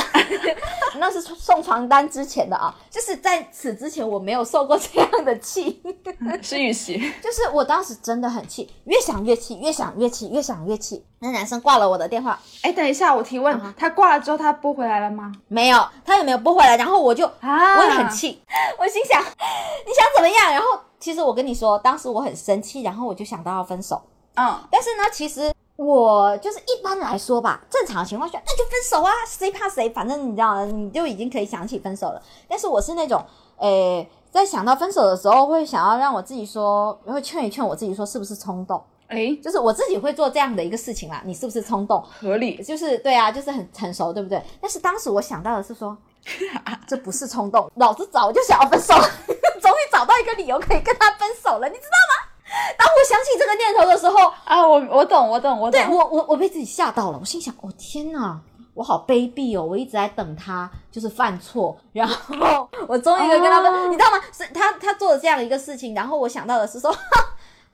[0.99, 5.81] 那是送床单之前的啊，就是在此之前我没有受过这样的气，
[6.41, 11.05] 是雨琦，就是我当时真的很气，越想越气，越想越气，越想越气。
[11.21, 15.31] 那男生挂了我的电话，哎，等一下，我提问，他挂了之后他拨回来了吗？
[15.47, 18.41] 没有，他也没有拨回来，然后我就啊我也很气，
[18.79, 20.51] 我心想你想怎么样？
[20.53, 24.01] 然后其实我跟你说，当时我很生气，然后我就想到要分手。
[24.35, 29.89] 嗯，但是呢，其实我就是一般来说吧，正常情况下那就分手啊，谁怕谁？
[29.91, 32.21] 反正你知道，你就已经可以想起分手了。
[32.49, 33.23] 但是我是那种，
[33.59, 38.83] 诶、在想到分手的时候，会想要让我自己说，会劝一劝我自己说，是不是冲动？
[39.07, 42.03] 诶，就是我自己会做这样的一个事情啦，你是不是冲动？
[42.19, 42.61] 合理。
[42.61, 44.43] 就是对啊，就是很成熟，对不对？
[44.59, 45.97] 但是当时我想到的是说，
[46.85, 49.09] 这不是冲动，老子早就想要分手了，
[49.61, 52.28] 终于找到一个理由可以跟他分手了，你知道吗？
[52.77, 55.87] 当我想起这个念头的时候，啊，我我懂，我懂，我懂对。
[55.95, 58.39] 我我我被自己吓到了，我心想，哦天哪！
[58.75, 59.65] 我好卑鄙哦！
[59.65, 64.17] 我一直在等他，就是犯错，然后我终于跟他们，哦你知道吗？
[64.31, 66.99] 是他他做了这样一个事情，然后我想到的是说，哈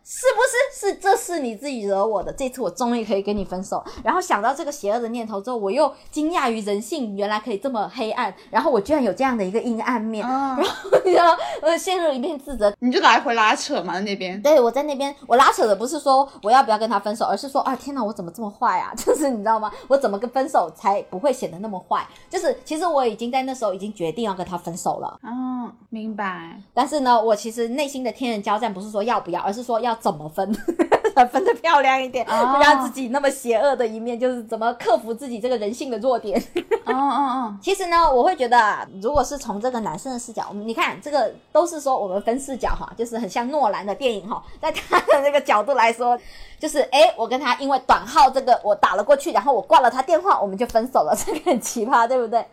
[0.07, 2.31] 是不是是这是你自己惹我的？
[2.31, 3.83] 这次我终于可以跟你分手。
[4.03, 10.55] 然后想到这个邪恶的念头之后，我又惊讶于人性原来可以这么黑暗，然后我居然有这样的一个阴暗面，啊，
[11.03, 12.71] 你知道，我陷入一片自责。
[12.79, 14.39] 你就来回拉扯嘛，那边。
[14.43, 18.93] 对我在那边，我拉扯的不是说我要不要跟他分手，而是说啊，天哪，我怎么这么坏啊？
[18.95, 19.71] 就是你知道吗？
[19.87, 22.07] 我怎么跟分手才不会显得那么坏？
[22.29, 26.61] 就是其实我已经在那时候已经决定要跟他分手了，哦，明白。
[26.75, 30.53] 但是呢，我其实内心的天人交战不是说要不要，而是说要怎么分，
[31.31, 36.39] 分的漂亮一点，哦不让自己那么邪恶的一面，就是怎么克服自己这个人性的弱点。
[36.85, 46.17] 哦哦哦， 其实呢，我会觉得啊，如果是从这个男生的视角，我们你看这个都是说我们分视角哈，就是很像诺兰的电影哈，在他的这个角度来说，
[46.59, 52.45] 就是诶，我跟他因为短号这个我打了过去，然后我挂了他电话，我们就分手了，这个很奇葩，对不对？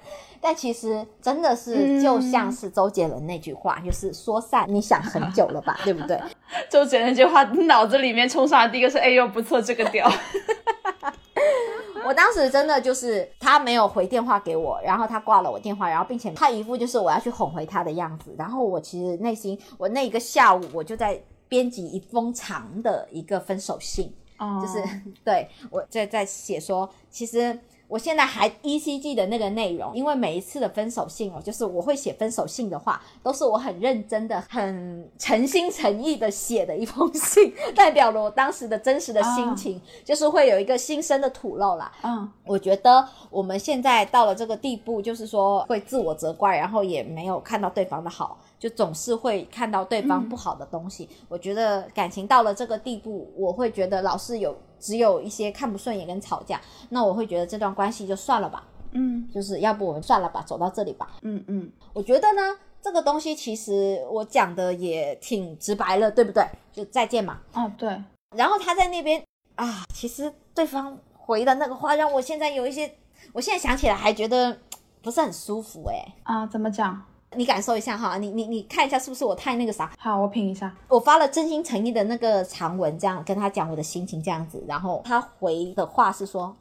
[0.44, 6.20] 但其实真的是嗯就像是周杰伦那句话，就是说散你想很久了吧， 对不对？
[6.68, 10.10] 周杰伦那句话脑子里面冲上来第一个是，哎呦不错，这个屌。
[12.04, 24.82] 我当时真的就是他没有回电话给我，然后他挂了我电话，然后并且他一副就是我要去哄回他的样子，然后我其实内心我那一个下午我就在编辑一封长的一个分手信，哦就是
[25.24, 27.56] 对我在在写说，其实
[27.92, 41.92] 我现在还依稀记得那个内容，因为每一次的分手信哦，就是我会写分手信的话，都是我很认真的、很诚心诚意的写的一封信， 代表了我当时的真实的心情，就是会有一个心声的吐露啦。
[42.02, 51.08] 嗯我觉得我们现在到了这个地步，就是说会自我责怪，然后也没有看到对方的好，就总是会看到对方不好的东西。
[51.28, 61.16] 我觉得感情到了这个地步，我会觉得老是有只有一些看不顺眼跟吵架，那我会觉得这段关系就算了吧，嗯就是要不我们算了吧，走到这里吧。
[61.22, 66.46] 嗯嗯，我觉得呢，这个东西其实我讲的也挺直白了，对不对？
[66.72, 67.40] 就再见嘛。
[67.54, 68.00] 哦对，
[68.36, 69.20] 然后他在那边
[69.56, 72.94] 啊，其实对方回的那个话，让我现在有一些，
[73.32, 74.56] 我现在想起来还觉得
[75.02, 77.02] 不是很舒服哎、啊怎么讲？
[77.34, 79.90] 你感受一下哈，你你你看一下是不是我太那个啥？
[79.98, 80.74] 好，我品一下。
[80.88, 86.56] 我发了真心诚意的那个长文，这样跟他讲我的心情这样子，然后他回的话是说，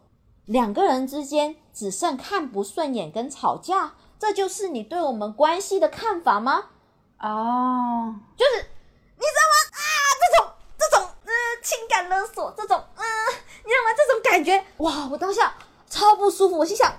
[0.45, 6.65] 两个人之间只剩看不顺眼跟吵架，这就是你对我们关系的看法吗？
[7.19, 8.65] 哦，就是
[9.15, 9.55] 你知道吗？
[9.77, 9.85] 啊，
[10.19, 11.31] 这种这种呃
[11.61, 13.95] 情感勒索，这种嗯、呃，你知道吗？
[13.95, 15.53] 这种感觉，哇，我当下
[15.87, 16.57] 超不舒服。
[16.57, 16.91] 我心想，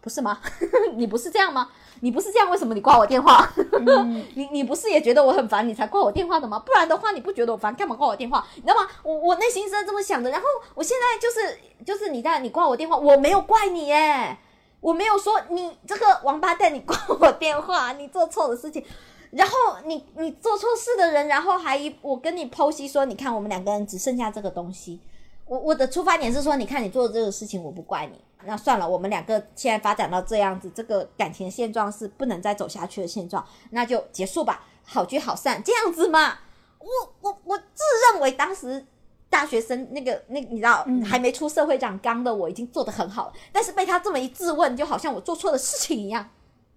[0.00, 0.40] 不是吗？
[0.96, 1.70] 你不是这样吗？
[2.00, 3.48] 你不是这样，为什么你挂我电话？
[4.34, 6.58] 你你不是也觉得我很烦，你才挂我电话的吗？
[6.58, 8.46] 不然的话，你不觉得我烦，干嘛挂我电话？
[8.56, 8.88] 你知道吗？
[9.02, 10.30] 我我内心是这么想的。
[10.30, 14.36] 然后我现在就是就是你在你挂我电话，我没有怪你耶，
[14.80, 18.84] 我没有说你这个王八蛋，你挂我电话，你做错的事情。
[19.30, 24.98] 然后你你做错事的人，然后还一我跟你剖析说，你看我们两个人只剩下这个东西。
[25.46, 28.18] 我我的出发点是说，你看你做的这个事情，我不怪你。
[28.44, 36.38] 那算了，我们两个现在发展到这样子，这个感情的现状是不能再走下去的现状，那就结束吧，好聚好散，这样子嘛。
[36.78, 38.86] 我我我自认为当时
[39.28, 46.28] 大学生那个那你知道、还没出社会长刚的我已经做得很好了，但是被他这么一质问，就好像我做错了事情一样。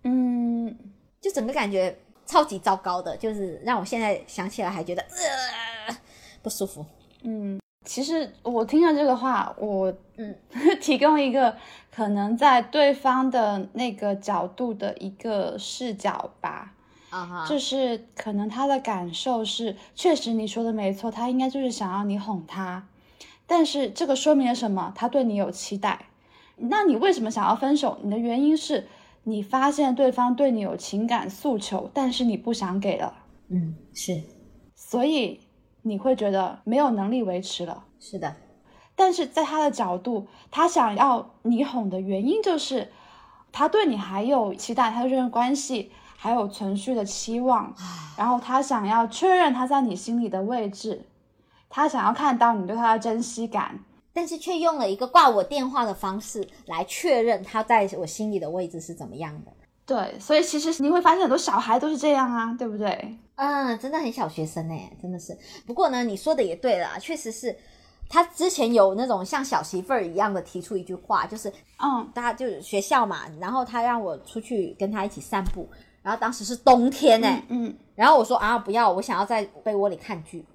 [0.04, 0.78] 嗯，
[1.22, 5.02] 就整个感觉超级糟糕的，就是让我现在想起来还觉得
[5.88, 5.98] 呃
[6.42, 6.86] 不舒服。
[7.86, 10.36] 其实我听了这个话，我嗯
[10.82, 11.56] 提供一个
[11.92, 16.74] 可能在对方的那个角度的一个视角吧。
[17.10, 22.88] 啊哈就是可能他的感受是，确实你说的没错，他应该就是想要你哄他，
[23.46, 24.92] 但是这个说明了什么？
[24.96, 26.08] 他对你有期待。
[26.56, 28.00] 那你为什么想要分手？
[28.02, 28.88] 你的原因是
[29.26, 33.14] 你发现对方对你有情感诉求，但是你不想给了，
[33.50, 34.24] 嗯，是
[34.76, 35.40] 所以
[35.84, 37.86] 你会觉得没有能力维持了。
[38.00, 38.36] 是的，
[38.96, 42.92] 但是在他的角度，他想要你哄的原因就是，
[43.52, 47.74] 他对你还有期待，他对这段关系还有存续的期望，
[48.18, 51.06] 然后他想要确认他在你心里的位置，
[51.70, 53.80] 他想要看到你对他的珍惜感，
[54.14, 59.52] 但是却用了一个挂我电话的方式来确认他在我心里的位置是怎么样的。
[59.94, 63.18] 对，所以其实你会发现很多小孩都是这样啊，对不对？
[63.36, 65.38] 嗯，真的很小学生哎，真的是。
[65.68, 67.56] 不过呢，你说的也对啦，确实是。
[68.10, 75.68] 他之前有那种像小媳妇儿一样的提出一句话，就是嗯，大家就是学校嘛，然后他让我出去跟他一起散步，
[76.04, 80.46] 然后当时是冬天哎、嗯，然后我说啊不要，我想要在被窝里看剧。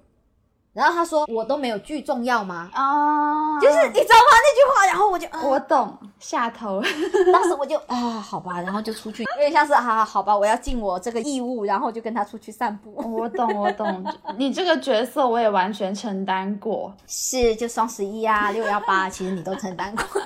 [0.79, 2.69] 然后他说我都没有剧重要吗？
[2.73, 6.81] 啊，就是你知道吗那句话，然后我就、啊我懂下头，
[7.33, 12.93] 当时我就啊好吧，然后就出去，有点像是啊好吧，我要尽我这个义务，然后就跟他出去散步。
[13.19, 14.05] 我懂我懂，
[14.37, 16.93] 你这个角色我也完全承担过。
[17.05, 20.21] 是，就双十一啊，六幺八，其实你都承担过，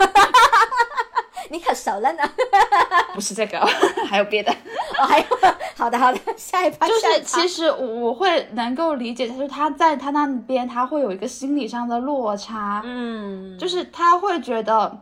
[1.50, 2.22] 你可熟了呢。
[3.16, 3.60] 不是这个，
[4.08, 4.54] 还有别的，
[5.04, 5.26] 哦，还有，
[5.76, 15.02] 好的好的，下一趴就是其实我会能够理解，就是他在他那边他会有一个心理上的落差，嗯，就是他会觉得。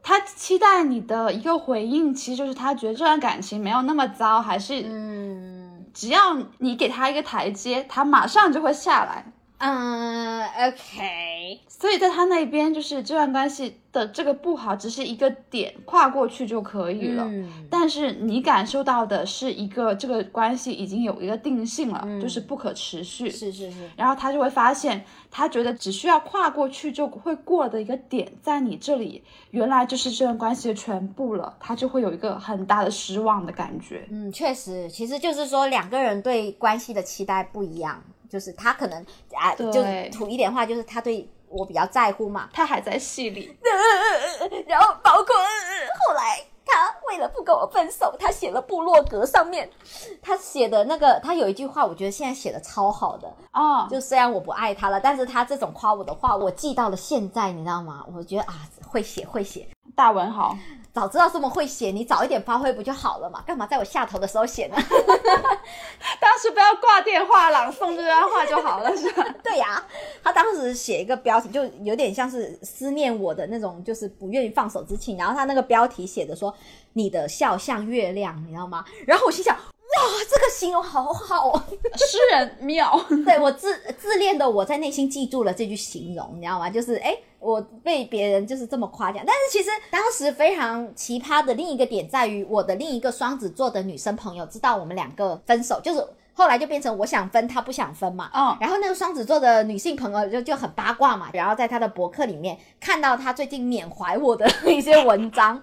[0.00, 9.32] 他期待你的一个回应，其实就是他觉得这段感情没有那么糟，还是嗯只要你给他一个台阶，他马上就会下来。
[9.58, 17.24] 嗯，OK，所以在他那边，就是这段关系的这个不好，只是一个点，跨过去就可以了。
[17.24, 23.28] 嗯但是你感受到的是一个这个关系已经有一个定性了，嗯就是不可持续。
[23.30, 34.06] 是是是，然后他就会发现，他觉得只需要跨过去就会过的一个点，在你这里原来就是这段关系的全部了，他就会有一个很大的失望的感觉。
[34.10, 39.04] 嗯，确实，其实就是说两个人对关系的期待不一样，就是他可能
[39.34, 43.56] 啊，就是土一点话，就是他对我比较在乎嘛，他还在戏里，
[44.66, 49.68] 然后包括呃后来他为了不跟我分手，他写了部落格上面，
[50.20, 58.04] 他写的那个，他有一句话，我觉得现在写的超好的，哦，就虽然我不爱他了，但是他这种夸我的话，我记到了现在，你知道吗？
[58.14, 59.66] 我觉得啊，会写会写，
[59.96, 60.54] 大文豪，
[60.98, 63.40] 早知道这么会写，你早一点发挥不就好了嘛？
[63.46, 64.76] 干嘛在我下头的时候写呢？
[66.20, 69.24] 当时不要挂电话朗诵这段话就好了，是吧？
[69.44, 69.80] 对呀、
[70.24, 75.16] 他当时写一个标题，就有点像是思念我的那种，就是不愿意放手之情。
[75.16, 76.52] 然后他那个标题写的说
[76.94, 78.84] ：“你的笑像月亮”，你知道吗？
[79.06, 79.62] 然后我心想：哇，
[80.28, 81.62] 这个形容好好哦。
[81.96, 86.70] 诗人妙， 对我自自恋的我在内心记住了这句形容，你知道吗？
[86.70, 98.30] 就是哎，我被别人就是这么夸奖，但是其实当时非常奇葩的另一个点在于，我的另一个双子座的女生朋友知道我们两个分手，就是后来就变成我想分，他不想分嘛。
[98.32, 105.60] 嗯然后那个双子座的女性朋友就就很八卦嘛，然后在她的博客里面看到她最近缅怀我的 一些文章，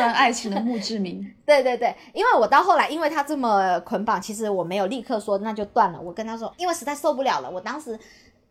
[0.00, 1.22] 爱情的墓志铭。
[1.44, 6.00] 对对对，因为我到后来，因为他这么捆绑，其实我没有立刻说那就断了。
[6.00, 7.50] 我跟他说，因为实在受不了了。
[7.50, 7.98] 我当时，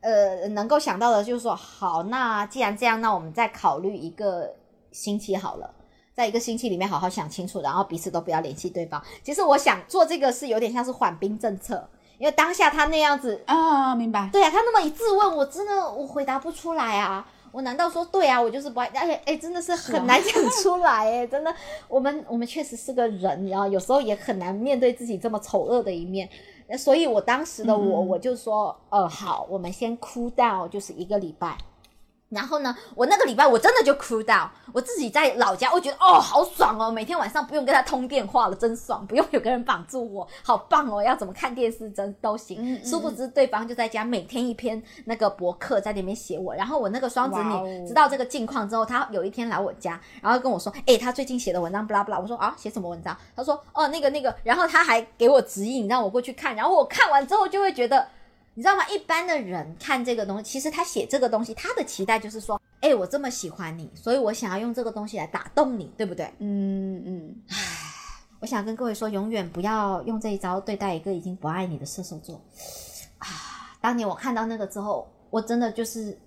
[0.01, 4.53] 呃，能够想到的就是说，好，那既然这样，那我们再考虑一个
[4.91, 5.73] 星期好了，
[6.13, 9.01] 在一个星期里面好好想清楚，然后彼此都不要联系对方。
[9.23, 11.87] 其实我想做这个是有点像是缓兵政策，
[12.17, 14.29] 因为当下他那样子，啊，明白。
[14.31, 17.25] 对啊，他那么一质问，我真的我回答不出来啊。
[17.51, 18.41] 我难道说对啊？
[18.41, 21.53] 我就是不爱，而且哎，真的是啊很难讲出来哎，真的，
[21.87, 26.29] 我们我们确实是个人，然后有时候也很难面对自己这么丑恶的一面。
[26.67, 31.57] 那所以，我当时的我，嗯我就说，呃，好，我们先 cool down，就是一个礼拜。
[32.31, 42.57] 然后呢，我那个礼拜我真的就 cool down，我自己在老家，我觉得哦好爽哦，每天晚上不用跟他通电话了，真爽，不用有个人绑住我，好棒哦，要怎么看电视真都行。
[42.61, 53.15] 嗯嗯殊不知对方就在家每天一篇那个博客在那边写我，然后我那个双子女知道这个近况之后，他有一天来我家，然后跟我说，哎、他最近写的文章不拉不拉，我说啊写什么文章？
[53.35, 58.07] 他说哦那个那个，然后他还给我指引让我过去看，然后我看完之后就会觉得。
[58.53, 58.85] 你知道吗？
[58.89, 66.25] 一般的人看这个东西，其实他写这个东西，他的期待就是说，哎、我这么喜欢你，所以我想要用这个东西来打动你，对不对？
[66.39, 67.35] 嗯嗯，
[68.39, 72.41] 我想跟各位说，永远不要用这一招对待一个已经不爱你的射手座
[73.19, 73.27] 啊！
[73.79, 76.17] 当年我看到那个之后，我真的就是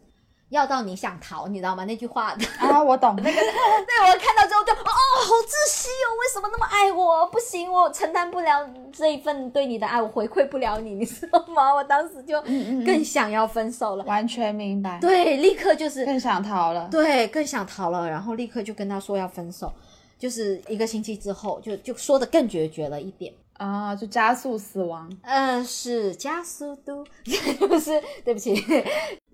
[0.54, 1.84] 要到你想逃，你知道吗？
[1.84, 3.14] 那句话，对啊，我懂。
[3.16, 3.40] 那个对
[4.06, 6.06] 我看到之后就哦，好窒息哦！
[6.20, 7.26] 为什么那么爱我？
[7.26, 11.74] 不行，我承担不了这一份对你的爱，我回馈不了你，你知道吗？
[11.74, 12.40] 我当时就
[12.86, 16.88] 更想要分手了，完全明白，对，立刻就是更想逃了。
[16.90, 19.72] 对，更想逃了，然后立刻就跟他说要分手，
[20.18, 23.32] 就是一个星期之后，就就说的更决绝了一点。
[23.58, 25.10] 啊，就加速死亡。
[25.22, 27.04] 呃，是加速度，
[27.68, 28.54] 不是，对不起，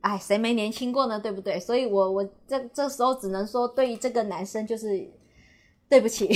[0.02, 1.18] 哎，谁没年轻过呢？
[1.18, 1.58] 对不对？
[1.58, 5.10] 所以我我这这时候只能说，对于这个男生就是
[5.88, 6.30] 对不起，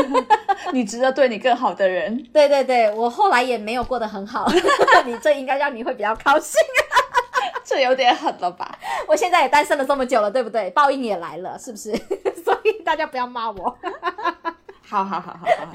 [0.72, 2.22] 你值得对你更好的人。
[2.32, 4.46] 对对对，我后来也没有过得很好，
[5.06, 6.60] 你这应该让你会比较高兴。
[7.64, 8.78] 这有点狠了吧？
[9.08, 10.70] 我现在也单身了这么久了，对不对？
[10.70, 11.90] 报应也来了，是不是？
[12.44, 13.78] 所以大家不要骂我。
[14.82, 15.72] 好好好好好。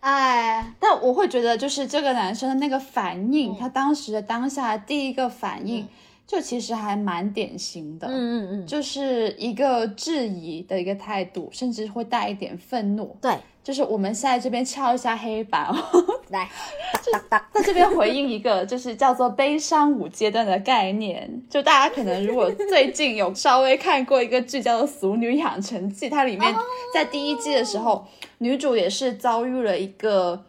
[0.00, 5.86] 哎，但我会觉得，就是这个男生的那个反应，他当时的当下第一个反应，
[6.26, 8.06] 就其实还蛮典型的。
[8.06, 13.16] 嗯嗯嗯，就是一个质疑的一个态度，甚至会带一点愤怒。
[13.20, 13.36] 对，
[13.68, 15.76] 就是我们现在这边敲一下黑板哦，
[16.32, 16.48] 来，
[17.12, 21.30] 哒哒哒，在这边回应一个就是叫做悲伤五阶段的概念。
[21.50, 26.54] 就大家可能如果最近有稍微看过一个剧叫做《俗女养成记》，它里面
[26.94, 28.06] 在第一季的时候，
[28.38, 30.42] 女主也是遭遇了一个。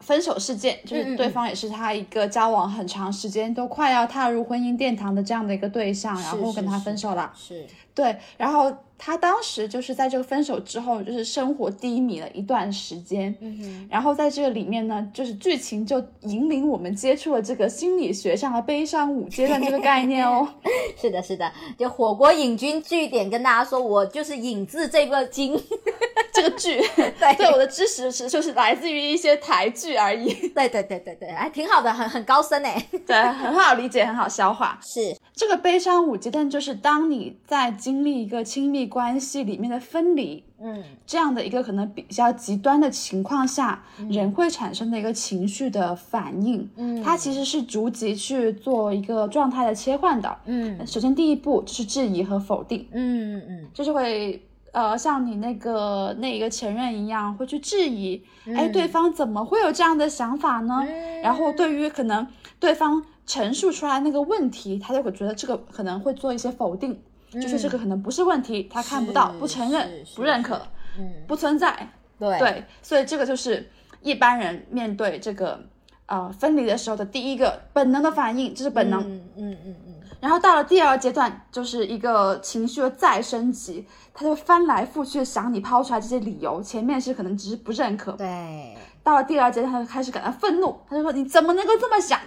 [0.00, 7.30] 分手事件就是对方也是她一个交往很长时间都快要踏入婚姻殿堂的这样的一个对象，然后跟她分手了。
[7.36, 13.34] 是对，然后她当时就是在这个分手之后，就是生活低迷了一段时间。
[13.40, 20.46] 嗯哼，然后在这个里面呢，就是剧情就引领我们接触了这个心理学上的悲伤五阶段这个概念哦。
[21.00, 25.58] 是的，是的，就火锅引军据点跟大家说，我就是引自这个经，
[26.34, 30.30] 这个剧，对对我的知识是就是来自于一些台剧而已。
[30.50, 32.86] 对对对对对，哎，挺好的，很很高深哎。
[33.06, 34.78] 对，很好理解，很好消化。
[34.82, 40.84] 是，这个悲伤五阶段就是当你在经历一个亲密关系里面的分离，嗯。
[41.06, 46.68] 这样的一个可能比较极端的情况下，人会产生的一个情绪的反应。
[46.76, 47.02] 嗯。
[47.02, 50.36] 它其实是逐级去做一个状态的切换的。
[50.44, 50.86] 嗯。
[50.86, 58.22] 首先第一步就是质疑和否定，嗯嗯就是会呃像你那个那一个前任一样，会去质疑，
[58.54, 60.84] 哎、对方怎么会有这样的想法呢？
[60.86, 62.26] 嗯，然后对于可能
[62.58, 67.00] 对方陈述出来那个问题，他就会觉得这个可能会做一些否定，
[67.30, 70.60] 就是这个可能不是问题，他看不到、不承认不认可、
[70.98, 71.88] 嗯，不存在。
[72.18, 72.36] 对。
[72.40, 73.70] 对，所以这个就是
[74.02, 75.60] 一般人面对这个
[76.06, 79.00] 呃分离的时候的第一个本能的反应，这是本能。
[79.00, 92.18] 嗯嗯嗯嗯，然后到了第二阶段，就是一个情绪的再升级，他就翻来覆去的想你抛出来这些理由，前面是可能只是不认可，对，到了第二阶段，他就开始感到愤怒，他就说：“你怎么能够这么想？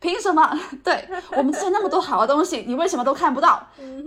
[0.00, 0.58] 凭什么？
[0.84, 3.66] 对我们之前那么多好的东西， 你为什么都看不到？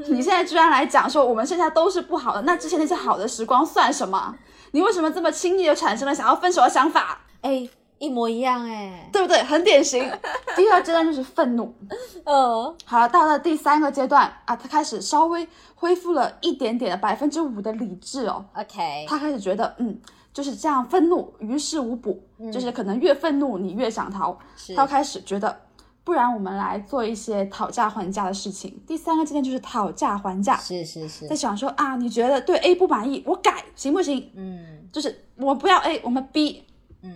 [0.09, 4.35] 你现在居然来讲说我们现在都是不好的，那之前那些好的时光算什么？
[4.71, 7.21] 你为什么这么轻易就产生了想要分手的想法？
[7.41, 7.67] 哎，
[7.97, 9.43] 一模一样哎，对不对？
[9.43, 10.09] 很典型。
[10.55, 11.75] 第二阶段就是愤怒。
[12.23, 18.45] 呃，好了，到了第三个阶段啊，他开始稍微恢复了一点点的百分之五的理智哦。
[18.55, 19.99] OK，他开始觉得，嗯，
[20.33, 24.37] 就是这样愤怒于事无补，就是可能越愤怒你越想逃。
[24.75, 25.59] 他开始觉得，
[26.03, 28.81] 不然我们来做一些讨价还价的事情。
[28.87, 34.31] 第三个阶段就是讨价还价，是是是在，想说啊，你觉得对 A 不满意，我改行不行？
[34.35, 36.63] 嗯，就是我不要 A，我们 B，、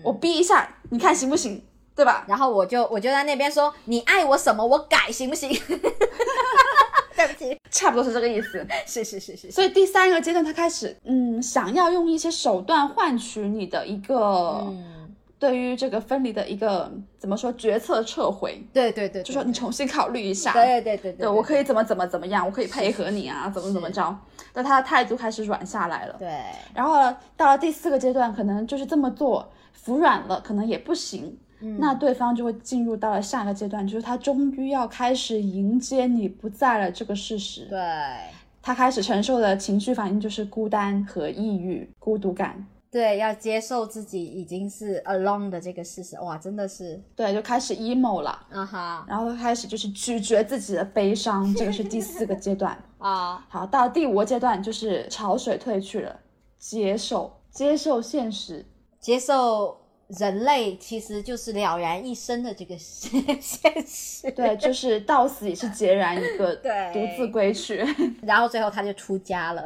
[0.03, 1.63] 我 B 一下，你看行不行？
[1.95, 2.25] 对吧？
[2.27, 5.49] 然后我就我就在那边说，你爱我什么，我改行不行？
[7.15, 8.67] 对不起，差不多是这个意思。
[8.85, 14.83] 是是是是，所以第三个阶段，他开始嗯，想要用一些手段换取你的一个、嗯，
[15.37, 20.53] 对于这个分离的一个怎么说决策撤回，对对对，就说你重新考虑一下。
[20.53, 24.17] 对对对对对，我可以怎么怎么怎么样，我可以配合你啊，怎么怎么着。
[24.53, 26.15] 但他的态度开始软下来了。
[26.17, 26.41] 对，
[26.73, 31.37] 然后到了第四个阶段，可能就是这么做服软了，可能也不行。
[31.61, 37.65] 嗯那对方就会进入到了下一个阶段，就是他终于要开始迎接你不在了这个事实。
[37.69, 37.79] 对
[38.61, 42.65] 他开始承受的情绪反应就是孤单和抑郁、孤独感。
[42.95, 49.05] 对，要接受自己已经是 alone 的这个事实，哇，真的是，对，就开始 emo 了，啊哈。
[49.05, 52.81] 然后开始就是咀嚼自己的悲伤，这个是第四个阶段。
[52.99, 56.17] 啊，好，到第五个阶段就是潮水退去了，
[56.57, 58.65] 接受接受现实。
[59.01, 59.77] 接受
[60.07, 66.93] 人类其实就是了然一生的这个 现现实，对，就是到死也是孑然一个， 对。
[66.93, 67.85] 独自归去。
[68.21, 69.61] 然后最后他就出家了，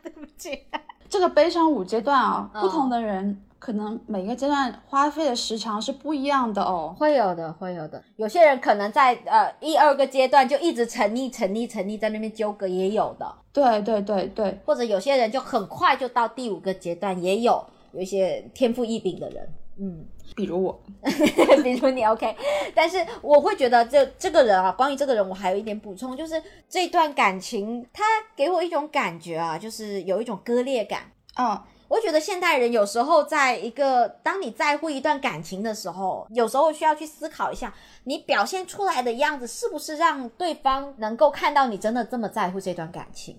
[0.00, 0.64] 对不起，
[1.12, 6.96] 这个悲伤五阶段啊，嗯不同的人可能每个阶段花费的时长是不一样的哦。
[6.98, 8.02] 会有的，会有的。
[8.16, 13.30] 有些人可能在呃一二个阶段就一直沉溺、沉溺、沉溺在那边纠葛，也有的。
[13.52, 19.46] 对对对对，或者有些人就很快就到第五个阶段，也有有一些天赋异禀的人，
[19.82, 20.06] 嗯，
[20.36, 20.80] 比如我，
[21.64, 22.36] 比如你 OK，
[22.72, 28.04] 但是我会觉得这这个人啊，关于这个人，我还有一点补充，就是这段感情，他
[28.36, 31.10] 给我一种感觉啊，就是有一种割裂感。
[31.34, 37.74] 啊，我觉得现代人有时候在一个当你在乎一段感情的时候，有时候需要去思考一下，
[38.04, 43.36] 你表现出来的样子是不是让对方能够看到你真的这么在乎这段感情。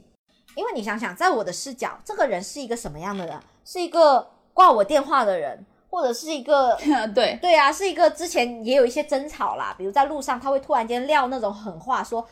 [0.56, 3.40] 因为你想想，在我的视角，这个人是一个什么样的人？
[3.64, 6.76] 是一个挂我电话的人，或者是一个
[7.14, 12.28] 对，对啊，是一个之前也有一些争吵啦，比如在路上他会突然间撂那种狠话说。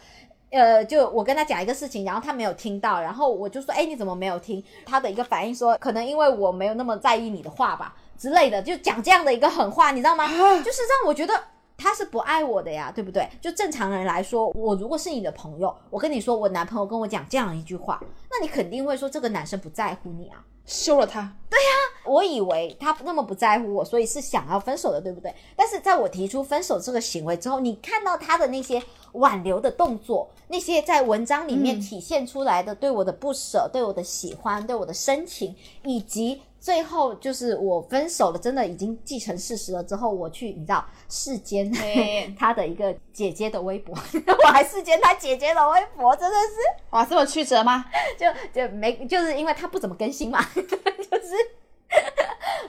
[0.54, 4.62] 呃，就我跟他讲一个事情，然后他没有听到，然后我就说，哎，你怎么没有听？
[4.86, 10.28] 他的一个反应说，可能因为我没有那么在意你的话吧之类的，就讲这样的一个狠话，你知道吗？
[10.28, 11.34] 就是让我觉得
[11.78, 13.26] 他是不爱我的呀，对不对？
[13.40, 20.44] 就正常人来说，我如果是你的朋友，我跟你说，我男朋友跟我讲这样一句话，那你肯定会说这个男生不在乎你啊。
[20.66, 21.36] 休了他。
[21.50, 21.70] 对呀
[22.06, 25.34] 我以为他那么不在乎我，所以是想要分手的，对不对？
[25.56, 28.82] 但是在我提出分手这个行为之后，你看到他的那些
[29.14, 35.54] 挽留的动作，那些在文章里面体现出来的对我的不舍、对我的喜欢、对我的深情，
[35.84, 43.98] 以及最后就是我分手了，真的已经既成事实了之后，我去你知道世间对他的一个姐姐的微博，
[44.46, 46.86] 我还世间他姐姐的微博，真的是。
[46.92, 47.84] 哇，这么曲折吗？
[48.16, 51.34] 就就没就是因为他不怎么更新嘛， 就是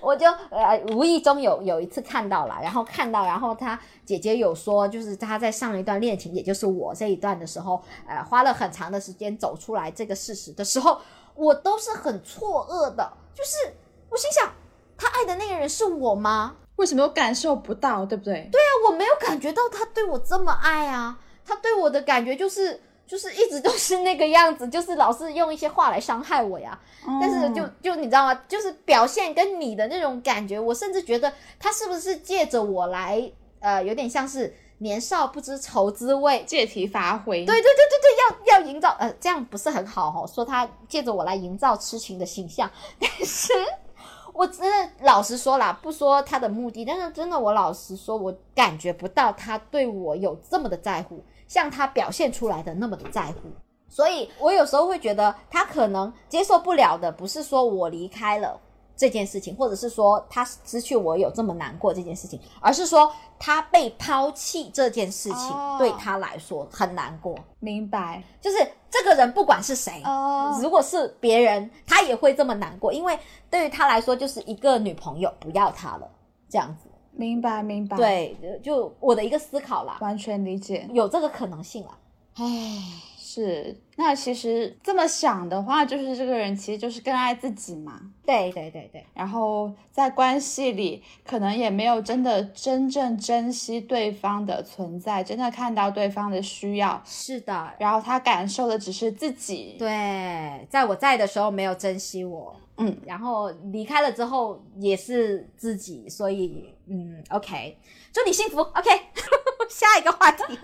[0.01, 10.99] 我就呃无意中有有一次看到了，然后看到，然后他姐姐有说，就是他在上一段恋情，也就是我这一段的时候，呃，花了很长的时间走出来这个事实的时候，
[11.35, 13.75] 我都是很错愕的，就是
[14.11, 14.53] 我心想，
[14.97, 16.57] 他爱的那个人是我吗？
[16.77, 18.49] 为什么我感受不到，对不对？
[18.51, 26.79] 对啊，我没有感觉到他对我这么爱啊，他对我的感觉就是就是一直都是那个样子， 就是老是用一些话来伤害我呀。
[27.21, 28.35] 但是就就你知道吗？
[28.49, 33.31] 就是表现跟你的那种感觉，我甚至觉得他是不是借着我来，
[33.61, 34.53] 呃，有点像是
[34.83, 36.45] 年少不知愁滋味。
[36.47, 37.45] 借题发挥。
[37.47, 40.27] 对对对对对，要要营造，呃，这样不是很好哦。
[40.27, 42.71] 说他借着我来营造痴情的形象，
[43.01, 43.53] 但是
[44.35, 53.51] 我真的老实说啦，不说他的目的，但是真的我老实说，我感觉不到他对我有这么的在乎，像他表现出来的那么的在乎。
[53.89, 58.59] 所以我有时候会觉得他可能接受不了的，不是说我离开了
[58.97, 67.37] 这件事情，或者是说他失去我有这么难过这件事情，而是说他被抛弃这件事情哦对他来说很难过。
[67.59, 68.23] 明白。
[68.41, 68.57] 就是
[68.91, 73.19] 这个人不管是谁，哦如果是别人，他也会这么难过，因为
[73.51, 76.09] 对于他来说就是一个女朋友不要他了，
[76.49, 76.89] 这样子。
[77.15, 80.89] 明白，明白。，对，就我的一个思考啦，完全理解。
[80.93, 81.91] 有这个可能性啦。
[82.37, 82.45] 唉，
[83.35, 87.99] 是，那其实这么想的话，就是这个人其实就是更爱自己嘛。
[88.27, 99.77] 对对对对，然后在关系里，可能也没有真的真正珍惜对方的存在，真的看到对方的需要，是的，然后他感受的只是自己。
[99.79, 107.79] 对，在我在的时候没有珍惜我，嗯，然后离开了之后也是自己，所以嗯，OK，
[108.13, 108.91] 祝你幸福，OK，
[109.71, 110.43] 下一个话题。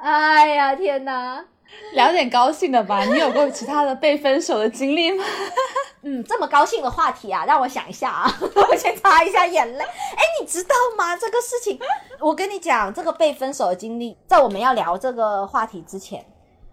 [0.00, 1.44] 哎呀，天哪！
[1.92, 3.02] 聊点高兴的吧。
[3.12, 5.24] 你有过其他的被分手的经历吗？
[6.02, 8.32] 嗯，这么高兴的话题啊，让我想一下啊，
[8.70, 9.84] 我先擦一下眼泪。
[9.84, 11.16] 哎，你知道吗？
[11.16, 11.78] 这个事情，
[12.20, 16.24] 我跟你讲，这个被分手的经历，在我们要聊这个话题之前，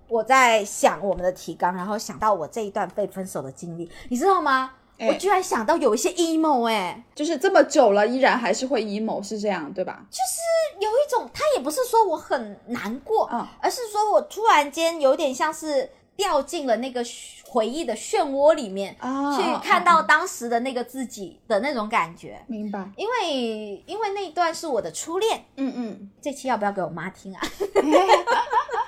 [0.08, 4.72] 我在想我们的提纲，然后想到我这一段被分手的经历，你知道吗？
[4.98, 10.06] 哎我居然想到有一些 emo 哎、就是这么久了，依然还是会 emo，是这样对吧？
[10.10, 17.04] 就是有一种，他也不是说我很难过，嗯而是说我突然间有点像是掉进了那个
[17.48, 22.42] 回忆的漩涡里面，啊去看到当时的那个自己的那种感觉。
[22.48, 22.90] 明白。
[22.96, 27.42] 因为因为那一段是我的初恋，嗯嗯，这期要不要给我妈听啊？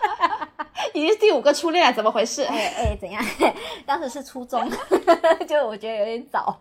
[0.94, 2.44] 已经是第五个初恋了，怎么回事？
[2.44, 3.24] 哎哎，怎样？
[3.86, 4.62] 当时是初中，
[5.48, 6.58] 就我觉得有点早，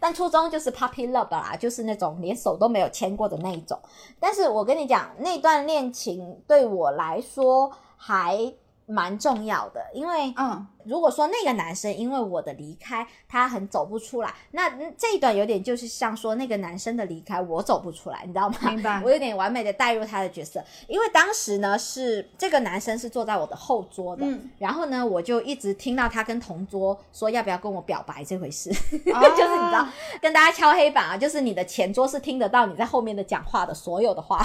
[0.00, 3.78] 但初中就是 puppy love 啦，就是那种连手都没有牵过的那一种。
[4.18, 8.52] 但是我跟你讲，那段恋情对我来说还
[8.86, 18.56] 蛮重要的，因为嗯，如果说那个男生因为我的离开，他很走不出来，那嗯这一段有点就是像说那个男生的离开，我走不出来，你知道吗？
[18.70, 19.02] 明白。
[19.04, 24.48] 我有点完美的带入他的角色，因为当时呢是这个男生是坐在我的后桌的，嗯。
[24.58, 28.70] 然后呢我就一直听到他跟同桌说要不要跟我表白这回事，
[29.12, 29.20] 啊。
[29.36, 29.86] 就是你知道
[30.22, 34.40] 跟大家敲黑板啊，就是你的前桌是听得到你在后面的讲话的所有的话。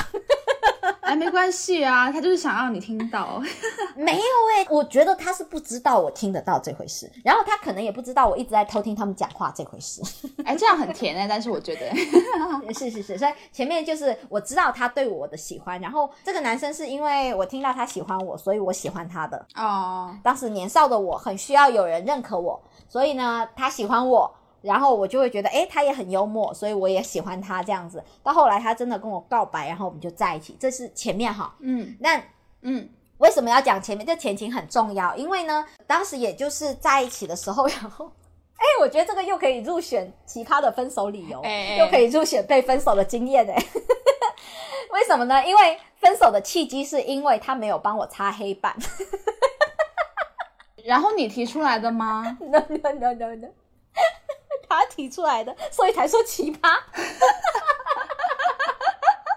[1.12, 3.43] 哎，没关系啊，他就是想让你听到。
[3.97, 4.22] 没有
[4.55, 10.01] 哎、我觉得他是不知道我听得到这回事，然后他可能也不知道我一直在偷听他们讲话这回事。
[10.45, 11.93] 哎，这样很甜哎，但是我觉得，
[12.74, 19.45] 是是是，所以前面就是我知道他对我的喜欢，然后这个男生是因为我听到他喜欢我，所以我喜欢他的。
[19.55, 22.57] 哦，当时年少的我很需要有人认可我，
[22.88, 28.03] 所以呢，他喜欢我，然后我就会觉得，哎，他也很幽默，所以我也喜欢他这样子。
[28.24, 31.55] 到后来他真的跟我告白，然后我们就在一起，这是前面哈。
[31.59, 32.22] 嗯那
[32.62, 34.05] 嗯，为什么要讲前面？
[34.05, 38.12] 这前情很重要，因为呢，当时也就是在一起的时候，然后
[38.55, 41.41] 哎、我觉得这个又可以入选奇葩的分手理由，
[41.80, 43.55] 又可以入选被分手的经验哎。
[44.93, 45.43] 为什么呢？
[45.43, 48.76] 因为分手的契机是因为他没有帮我擦黑板。
[50.86, 53.47] 然后你提出来的吗？no no no no no，
[54.69, 56.59] 他提出来的，所以才说奇葩。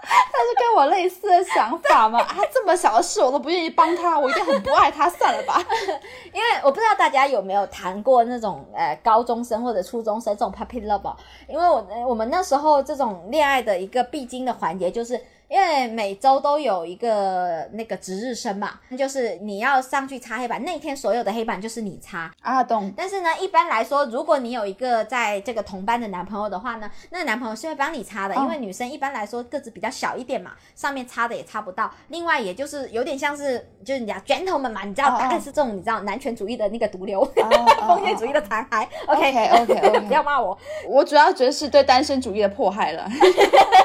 [0.06, 2.20] 他是跟我类似的想法嘛？
[2.20, 5.64] 啊，这么小的事我都不愿意帮他，我一定很不爱他，算了吧。
[6.32, 11.16] 因为我不知道大家有没有谈过那种呃高中生或者初中生这种 puppy love，哦
[11.48, 15.18] 因为我呃我们那时候这种恋爱的一个必经的环节，就是
[15.48, 22.30] 因为每周都有一个那个值日生嘛，那就是你要上去擦黑板，那天所有的黑板就是你擦。
[22.40, 22.92] 啊，懂。
[22.96, 31.90] 但是呢，一般来说，如果你有一个在这个同班的男朋友的话呢，那男朋友是会帮你擦的，哦因为女生一般来说个子比较小一点嘛，上面擦的也擦不到。
[32.08, 38.86] 另外，也就是有点像是就是你讲 gentleman 嘛，你知道，大概是这种你知道男权主义的那个毒瘤，哦 封建主义的残骸。
[39.06, 40.58] OK OK，OK，OK 不要骂我。
[40.88, 43.08] 我主要觉得是对单身主义的迫害了。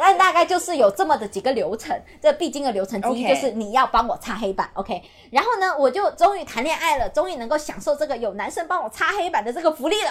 [0.00, 5.02] 那大概就是有这么的几个流程，这必经的流程之一就是你要帮我擦黑板，OK。
[5.30, 10.10] 然后呢，我就终于谈恋爱了，终于能够享受这个有男生帮我擦黑板的这个福利了。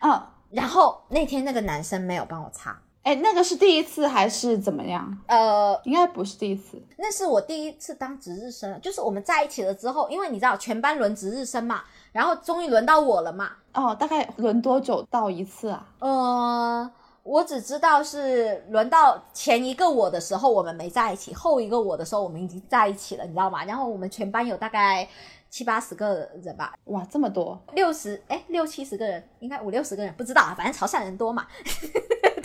[0.00, 0.20] 嗯，
[0.50, 5.18] 然后那天那个男生没有帮我擦，哎，那个是第一次还是怎么样？
[5.26, 6.82] 呃，应该不是第一次。
[6.96, 11.82] 那是我第一次当值日生，就是我们在一起了之后，因为你知道全班轮值日生嘛，
[12.12, 15.86] 然后终于轮到我了嘛，哦，大概轮多久到一次啊？
[16.00, 16.90] 呃，
[17.28, 23.62] 我只知道是轮到前一个我的时候我们没在一起，后一个我的时候我们已经在一起了，你知道吗？
[23.66, 25.06] 然后我们全班有大概
[25.50, 27.60] 七八十个人吧，哇，这么多！
[27.74, 31.46] 六十哎六七十个人，应该五六十个人，不知道啊，反正潮汕人多嘛。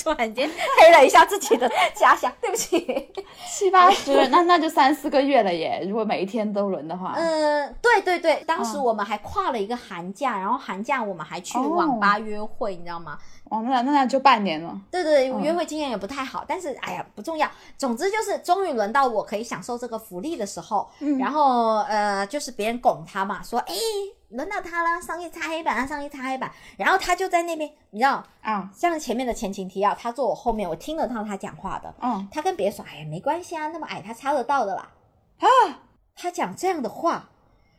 [0.03, 0.49] 突然间
[0.79, 3.11] 黑了一下自己的家乡，对不起。
[3.47, 5.85] 七八十，那那就三四个月了耶。
[5.87, 13.17] 如果每一天都轮的话，嗯，对对对，当时嗯我们还跨了一个寒假，然后寒假我们还去哦网吧约会，你知道吗？
[13.49, 14.75] 哦，那那那就半年了。
[14.89, 17.49] 对对，嗯约会经验也不太好，但是哎呀不重要。
[17.77, 23.73] 总之就是终于轮到我可以享受这个福利的时候，嗯然后呃就是别人拱他嘛，说哎
[24.33, 32.27] 轮到他了，上去擦黑板，啊上去擦黑板，然后他就在那边，你知道，啊，像前面的前情提要，他坐我后面，我听得到他讲话的，嗯。
[32.31, 34.89] 他跟别人说，哎呀没关系啊，那么矮他擦得到的啦。
[35.39, 35.47] 啊，
[36.15, 37.29] 他讲这样的话，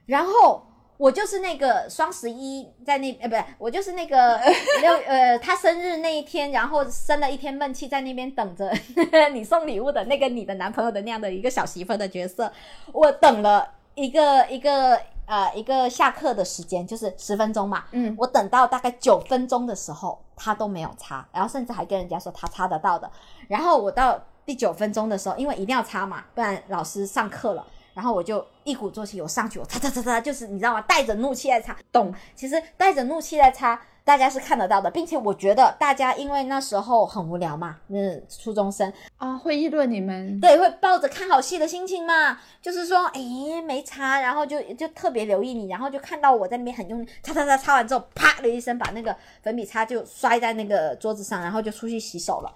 [0.07, 0.65] 然后
[0.97, 4.39] 我就是那个双十一在那呃，不是我就是那个
[4.81, 8.73] 六呃，他生日那一天，然后生了一天闷气，在那边等着
[9.35, 12.53] 你送礼物的那个你的男朋友的那样的一个小媳妇的角色，
[12.93, 23.11] 我等了一个一个呃一个下课的时间，就是十分钟嘛，嗯，我等到大概九分钟的时候，他都没有擦，然后甚至还跟人家说他擦得到的。
[23.49, 27.67] 然后我到第九分钟的时候，因为一定要擦嘛，不然老师上课了。
[27.95, 30.81] 然后我就一鼓作气，我上去，我擦擦擦擦，就是你知道吗？
[30.81, 31.77] 带着怒气在擦。
[31.93, 32.13] 懂。
[32.35, 40.39] 其实带着怒气在擦，大家是看得到的，并且我觉得大家因为那时候很无聊嘛，嗯，初中生，啊，会议论你们。
[40.41, 52.55] 对，会抱着看好戏的心情嘛，就是说，哎，没擦，然后就就特别留意你，然后就看到我在那边很用力，擦擦擦，擦完之后，啪的一声把那个粉笔擦就摔在那个桌子上，然后就出去洗手了。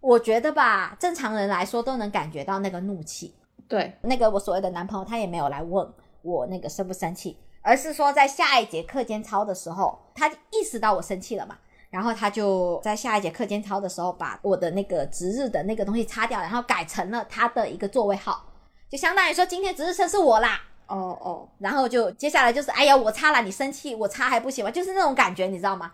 [0.00, 3.32] 我觉得吧，正常人来说都能感觉到那个怒气。
[3.68, 5.88] 对，那个我所谓的男朋友，他也没有来问
[6.22, 11.56] 我那个生不生气，而是说在下一节课间操的时候，他意识到我生气了嘛，
[11.90, 18.44] 然后他就在下一节课间操的时候，把我的那个值日的那个东西擦掉，然后改成了他的一个座位号，
[18.90, 20.60] 就相当于说今天值日生是我啦。
[20.88, 24.70] 哦哦，然后就接下来就是，哎呀，我擦了，你生气，我擦还不行吗？
[24.70, 25.92] 就是那种感觉，你知道吗？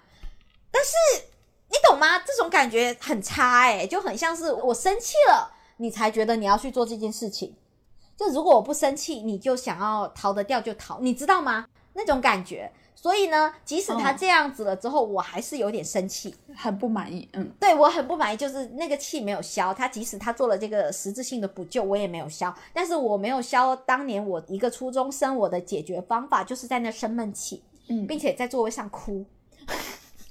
[0.72, 0.90] 但是
[1.68, 2.18] 你懂吗？
[2.20, 7.54] 这种感觉很差哎、就很像是我生气了，你才觉得你要去做这件事情。
[8.18, 11.66] 就如果我不生气，你就想要逃得掉就逃，你知道吗？
[11.94, 12.70] 那种感觉。
[12.96, 16.34] 所以呢，即使他哦这样子了之后，我还是有点生气。
[16.56, 17.28] 很不满意。
[17.34, 19.72] 嗯，对我很不满意，就是那个气没有消。
[19.72, 22.52] 他即使他做了这个实质性的补救，我也没有消。
[22.72, 29.24] 但是我没有消当年我一个初中生，我的解决方法就是在那生闷气，嗯并且在座位上哭。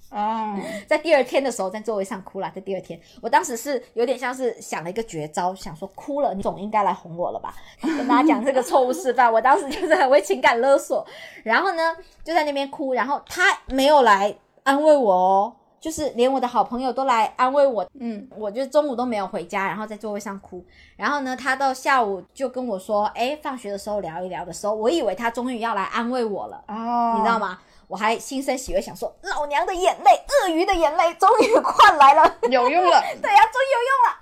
[0.09, 0.55] 哦，
[0.87, 2.49] 在第二天的时候，在座位上哭了。
[2.55, 7.53] 在第二天，我当时是有点像是想了一个绝招，想说哭了，你总应该来哄我了吧？
[7.81, 11.05] 跟大家讲这个错误示范， 我当时就是很为情感勒索。
[11.43, 14.33] 然后呢，就在那边哭，然后他没有来
[14.63, 17.85] 安慰我哦，就是连我的好朋友都来安慰我。
[17.99, 20.63] 嗯，我就中午都没有回家，然后在座位上哭。
[20.95, 27.37] 然后呢，他到下午就跟我说：“哎，放学的时候聊一聊的时候，我以为他终于要来安慰我了。”哦，你知道？
[27.37, 27.59] 吗？
[27.87, 33.01] 我还心生喜悦，想说老娘的眼泪，鳄鱼的眼泪终于换来了， 有用了。
[33.21, 34.17] 对呀、终于有用了。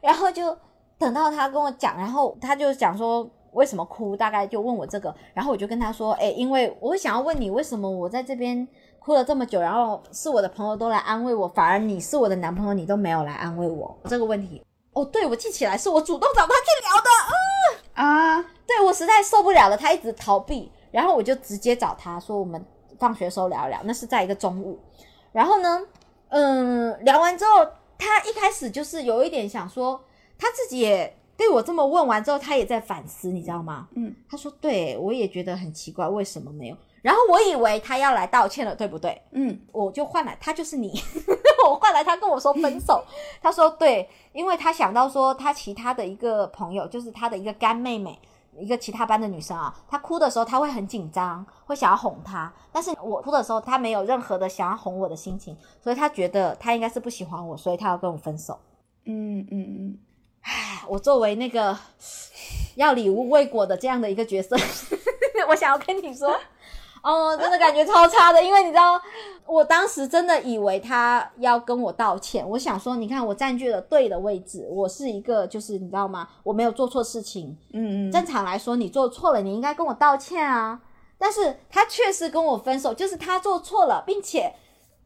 [0.00, 0.56] 然后就
[0.98, 8.66] 等到他跟我讲，然后他就讲说为什么哭，大概就问我这个，然后我就跟他说，哎，因为我想要问你，为什么我在这边
[8.98, 14.62] 哭了这么久，然后是我的朋友都来安慰我，反而你是我的男朋友，你都没有来安慰我这个问题。
[14.92, 18.02] 哦，对，我记起来，是我主动找他去聊的。
[18.02, 22.64] 啊，对我实在受不了了，他一直逃避，然后我就直接找他说，我们
[23.00, 23.80] 放学的时候聊一聊。
[23.82, 24.78] 那是在一个中午，
[25.32, 25.82] 然后呢，
[26.28, 27.66] 嗯，聊完之后，
[27.98, 30.00] 他一开始就是有一点想说，
[30.38, 33.88] 他自己也对我这么问完之后，他也在反思，你知道吗？
[33.96, 36.76] 嗯，他说，对我也觉得很奇怪，为什么没有？
[37.02, 39.22] 然后我以为他要来道歉了，对不对？
[39.30, 40.92] 嗯我就换来他就是你，
[41.66, 43.02] 我换来他跟我说分手，
[43.40, 48.18] 他说对，因为他想到说他其他的一个朋友，就是他的一个干妹妹，
[48.58, 58.58] 一个其他班的女生啊，她哭的时候她会很紧张，会想要哄她，但是我哭的时候她没有任何的想要哄我的心情，所以她觉得她应该是不喜欢我，所以她要跟我分手。
[59.04, 59.98] 嗯嗯嗯，
[60.42, 61.76] 唉我作为那个
[62.76, 64.56] 要礼物未果的这样的一个角色，
[65.48, 66.34] 我想要跟你说，
[67.02, 69.00] 哦，真的感觉超差的，因为你知道，
[69.46, 76.28] 我当时真的以为他要跟我道歉，我想说，你看我占据了对的位置，我是一个就是你知道吗？
[76.42, 80.80] 我没有做错事情，嗯嗯，正常来说，你做错了，你应该跟我道歉啊。
[81.18, 84.54] 但是他确实跟我分手，就是他做错了，并且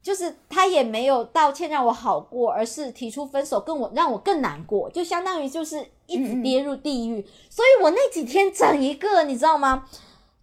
[0.03, 7.27] 就是他也没有道歉让我好过，而是提出分手，跟我让我更难过，就相当于就是一直跌入地狱。
[7.49, 9.87] 所以我那几天整一个，你知道吗？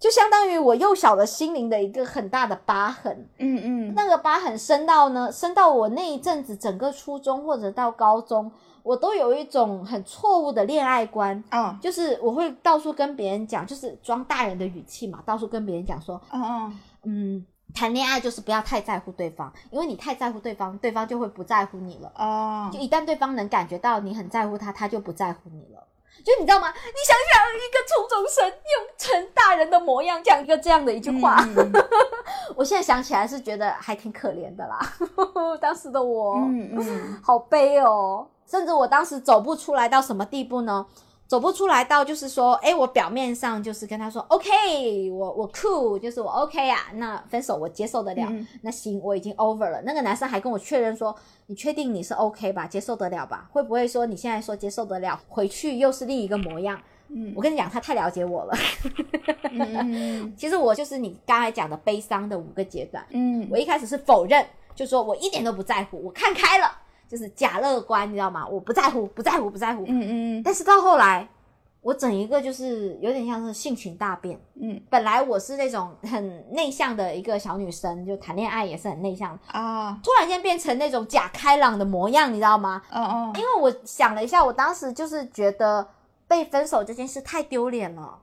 [0.02, 3.30] 就相当于我幼小的心灵的一个很大的疤痕。
[3.38, 11.41] 嗯嗯，那个疤痕深到呢，深到我那一阵子整个初中或者到高中，我都有一种很错误的恋爱观。
[11.52, 16.74] 哦就是我会到处跟别人讲，就是装大人的语气嘛，到处跟别人讲说，嗯哦，
[17.04, 17.45] 嗯，
[17.76, 22.12] 谈恋爱就是不要太在乎对方，因为你太在乎对方，对方就会不在乎你了。
[22.16, 25.88] 哦就，一旦对方能感觉到你很在乎他，他就不在乎你了。
[26.24, 26.67] 就你知道吗？
[26.72, 31.72] 你想想，一个初中生用成大人的模样讲一个这样的一句话，嗯
[32.55, 34.80] 我现在想起来是觉得还挺可怜的啦。
[35.59, 38.28] 当时的我，嗯嗯好悲哦。
[38.47, 40.86] 甚至我当时走不出来到什么地步呢？
[41.32, 49.82] 走不出来到就是说，哎，我表面上就是跟他说，OK，我我 cool，，就是我 OK 啊，那分手我接受得了，嗯那行，我已经 over 了。
[49.84, 51.15] 那个男生还跟我确认说，
[51.45, 53.47] 你确定你是 OK 吧，接受得了吧？
[53.53, 56.77] 会不会说你现在说接受得了，回去又是另一个模样？
[57.07, 58.53] 嗯我跟你讲，他太了解我了。
[59.51, 63.01] 嗯 其实我就是你刚才讲的悲伤的五个阶段。
[63.11, 66.69] 嗯我一开始是否认，就说我一点都不在乎，我看开了，
[67.12, 68.47] 就是假乐观，你知道吗？
[68.47, 69.84] 我不在乎，不在乎，不在乎。
[69.86, 71.28] 嗯嗯但是到后来，
[71.82, 74.39] 我整一个就是有点像是性情大变。
[74.62, 82.82] 嗯本来我是那种很内向的一个小女生，就谈恋爱也是很内向，啊突然间变成那种假开朗的模样，你知道吗？
[82.89, 85.86] 哦哦，因为我想了一下，我当时就是觉得
[86.30, 88.20] 被分手这件事太丢脸了，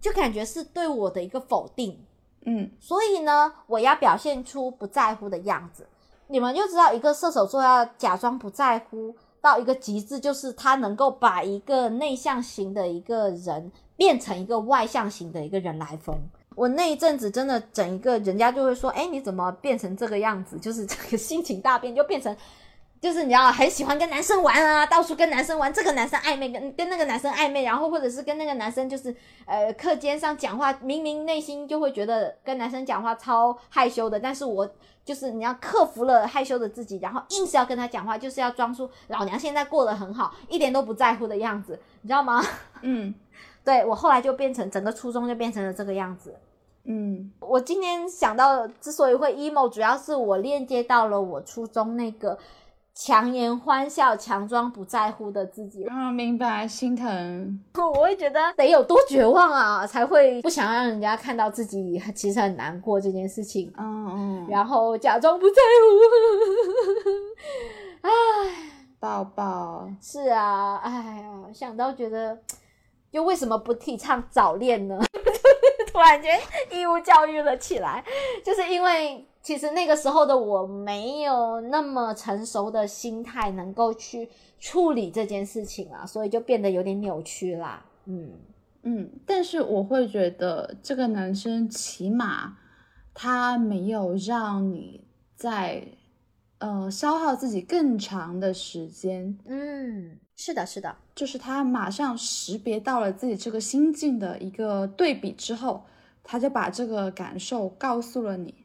[0.00, 2.04] 就感觉是对我的一个否定。
[2.46, 5.86] 嗯所以呢，我要表现出不在乎的样子。
[6.28, 16.16] 你们就知道，一个射手座要假装不在乎到一个极致，就是他能够把一个内向型的一个人变成一个外向型的一个人来疯。
[16.54, 22.34] 我那一阵子真的整一个，人家就会说：“哎，你怎么变成这个样子？”就是这个心情大变，就变成。
[23.00, 29.14] 就是你知道，很喜欢跟男生玩啊，到处跟男生玩，这个男生暧昧，跟跟那个男生暧昧，然后或者是跟那个男生就是
[29.44, 34.66] 呃课间上讲话，明明内心就会觉得跟男生讲话超害羞的，但是我
[35.04, 42.42] 就是你要克服了害羞的自己，然后硬是要跟他讲话，就是要装出老娘现在过得很好，一点都不在乎的样子，你知道吗？
[42.82, 43.14] 嗯
[43.62, 46.34] 对我后来就变成整个初中就变成了这个样子。
[46.86, 52.38] 嗯我今天想到，之所以会 emo，主要是我链接到了我初中那个
[52.94, 55.84] 强颜欢笑、强装不在乎的自己。
[55.84, 57.60] 啊，明白，心疼。
[57.74, 65.98] 我会觉得得有多绝望啊，才会不想让人家看到自己其实很难过这件事情，嗯嗯，然后假装不在乎。
[68.08, 68.10] 唉，
[69.00, 69.88] 抱抱。
[70.00, 72.38] 是啊，哎呀，想到觉得，
[73.10, 75.00] 又为什么不提倡早恋呢？
[75.92, 76.38] 突然间
[76.70, 78.04] 义务教育了起来，
[78.44, 87.84] 就是因为其实那个时候的我没有那么成熟的心态，能够去处理这件事情啊，所以就变得有点扭曲啦。
[88.06, 88.32] 嗯，
[88.84, 92.56] 嗯，但是我会觉得这个男生起码
[93.12, 95.04] 他没有让你
[95.36, 95.88] 在
[96.58, 105.84] 呃消耗自己更长的时间，嗯，是的，是的，就是他马上识别到了自己这个心境的一个对比之后，
[106.22, 108.63] 他就把这个感受告诉了你，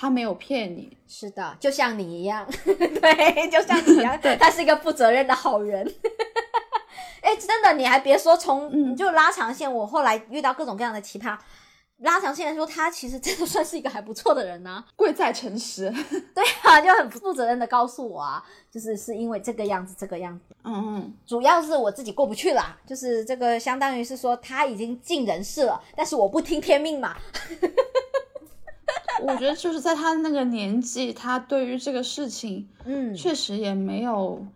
[0.00, 0.96] 他没有骗你。
[1.08, 5.84] 是的，就像你一样， 对，就像你一样， 他是一个负责任的好人。
[7.20, 11.36] 哎，真的，你还别说，从嗯就拉长线，我后来遇到各种各样的奇葩，
[11.98, 15.92] 拉长线来说，他其实真的算是一个还不错的人呢、贵在诚实。
[16.32, 20.54] 对啊，就很负责任的告诉我啊，就是是因为这个样子，这个样子。
[20.62, 27.16] 嗯嗯，主要是我自己过不去啦，就是这个相当于是说他已经尽人事了，但是我不听天命嘛。
[29.22, 34.46] 我觉得就是在他那个年纪，他对于这个事情 嗯，确实也没有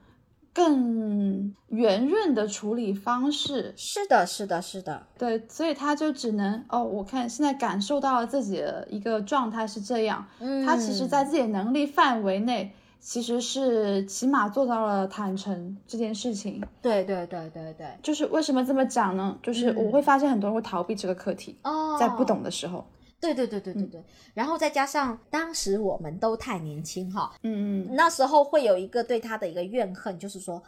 [0.55, 3.73] 更圆润的处理方式。
[3.77, 16.63] 是的，是的，是的，对，所以他就只能哦，我看现在感受到了自己的一个状态是这样，嗯，他其实在自己能力范围内，其实是起码做到了坦诚这件事情。
[16.83, 19.37] 对对对对对，就是为什么这么讲呢？
[19.43, 22.85] 就是嗯我会发现很多人会逃避这个课题，哦，在不懂的时候。
[23.23, 24.03] 对对对对对对，
[24.35, 30.61] 然后再加上当时我们都太年轻哈，嗯嗯，那时候会有一个对他的一个怨恨，就是说，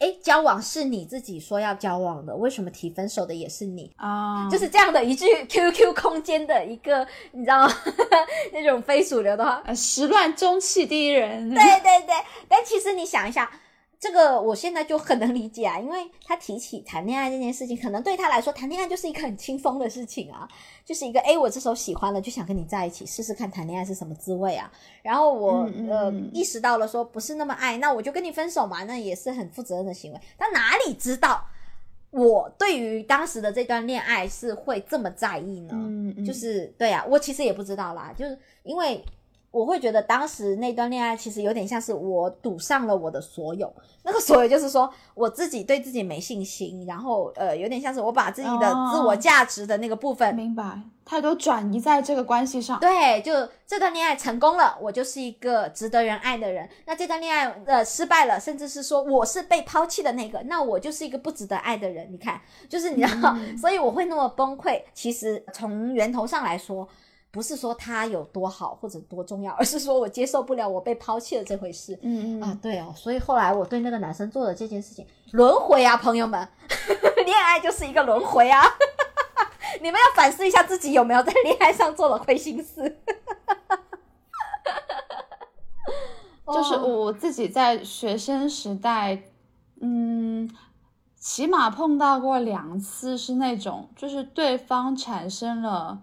[0.00, 3.92] 哎，交往是你自己说要交往的，为什么提分手的也是你？
[3.96, 7.72] 啊，就是这样的一句 QQ 空间的一个，你知道吗？
[8.52, 11.48] 那种非主流的话，呃始乱终弃第一人。
[11.50, 12.14] 对对对，
[12.48, 13.48] 但其实你想一下，
[14.00, 20.48] 这个我现在就很能理解啊，因为他提起谈恋爱这件事情，可能对他来说，谈恋爱就是一个很轻松的事情啊，
[20.86, 24.72] 就是一个诶，我这时候喜欢了，就想跟你在一起试试看谈恋爱是什么滋味啊。
[25.02, 30.20] 然后我、嗯嗯呃嗯意识到了说不是那么爱，那我就跟你分手嘛，那也是很负责任的行为。
[30.38, 31.44] 他哪里知道
[32.10, 35.72] 我对于当时的这段恋爱是会这么在意呢？
[35.74, 39.04] 嗯嗯，就是对啊，我其实也不知道啦，就是因为
[39.50, 43.72] 我会觉得当时那段恋爱其实有点像是我赌上了我的所有，
[44.04, 50.32] 那个所有就是说我自己对自己没信心，然后呃有点像是我把自己的哦自我价值的那个部分。
[50.34, 52.78] 明白，他都转移在这个关系上。
[52.78, 53.32] 对，就
[53.66, 56.68] 这段恋爱成功了，我就是一个值得人爱的人。
[56.86, 62.06] 那这段恋爱呃失败了，甚至是说我是被抛弃的那个，那我就是一个不值得爱的人。
[62.12, 64.80] 你看，就是你知道，所以我会那么崩溃。
[64.94, 66.88] 其实从源头上来说，
[67.30, 71.98] 不是说他有多好或者多重要，而是说我接受不了我被抛弃了这回事。
[72.02, 76.48] 嗯嗯啊，对哦，所以后来我对那个男生做的这件事情，轮回啊，朋友们，
[77.24, 78.64] 恋爱就是一个轮回啊，
[79.80, 83.00] 你们要反思一下自己有没有在恋爱上做了亏心事。
[86.52, 89.22] 就是哦我自己在学生时代，
[89.80, 90.50] 嗯，
[91.16, 96.02] 起码碰到过两次是那种，就是对方产生了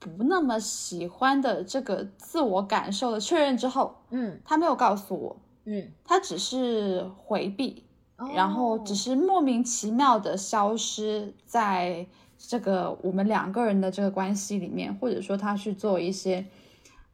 [0.00, 4.40] 不那么喜欢的这个自我感受的确认之后，嗯。
[4.44, 7.84] 他没有告诉我，嗯，他只是回避，
[8.34, 12.06] 然后只是是莫名其妙的消失在
[12.38, 16.46] 这个我们两个人的这个关系里面，或者说他去做一些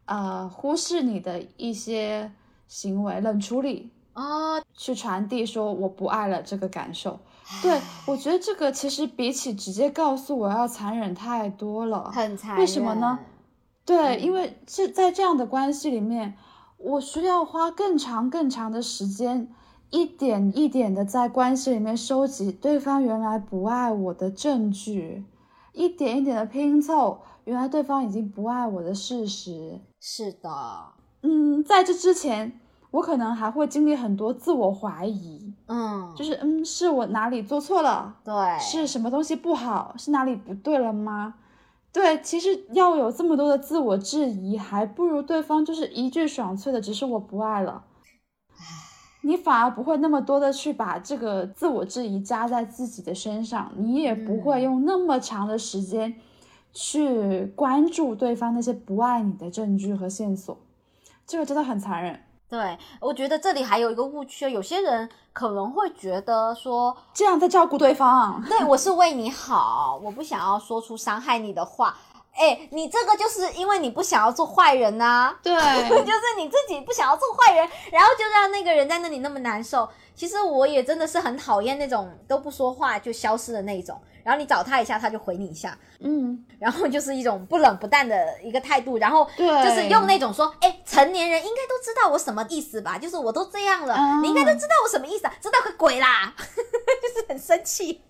[0.04, 2.30] 呃忽视你的一些
[2.68, 7.18] 行为，冷处理，哦，去传递说我不爱了这个感受。
[7.62, 12.10] 对我觉得这个其实比起直接告诉我要残忍太多了。
[12.10, 12.58] 很残忍。
[12.60, 13.18] 为什么呢？
[13.84, 16.36] 对，因为这在这样的关系里面，
[16.76, 19.48] 我需要花更长更长的时间，
[19.90, 25.24] 一点一点的在关系里面收集对方原来不爱我的证据，
[25.72, 29.80] 一点一点的拼凑原来对方已经不爱我的事实。
[30.00, 30.50] 是的，
[31.22, 32.60] 嗯，在这之前，
[32.96, 38.16] 我可能还会经历很多自我怀疑，嗯，就是嗯，是我哪里做错了？
[38.24, 39.94] 对，是什么东西不好？
[39.98, 41.34] 是哪里不对了吗？
[41.92, 47.84] 对，其实要有这么多的自我质疑，还不如对方就是一句爽脆的“只是我不爱了”，
[49.20, 56.14] 你反而不会那么多的去把这个自我质疑加在自己的身上，你也不会嗯用那么长的时间
[56.72, 60.56] 去关注对方那些不爱你的证据和线索，
[61.26, 62.20] 这个真的很残忍。
[62.48, 71.96] 对，我觉得这里还有一个误区，有些人可能会觉得说，这样在照顾对方， 对我是为你好，我不想要说出伤害你的话。
[72.38, 75.52] 哎，你这个就是因为你不想要做坏人呐、对，
[76.04, 79.88] 就是你自己不想要做坏人，然后就让那个人在那里那么难受。
[80.14, 92.96] 其实我也真的是很讨厌那种都不说话就消失的那种，然后你找他一下他就回你一下，嗯， 然后就是一种不冷不淡的一个态度，然后就是用那种说，哎，成年人应该都知道我什么意思吧？
[92.98, 95.34] 就是我都这样了，嗯你应该都知道我什么意思啊？
[95.42, 96.34] 知道个鬼啦！
[96.38, 98.00] 就是很生气，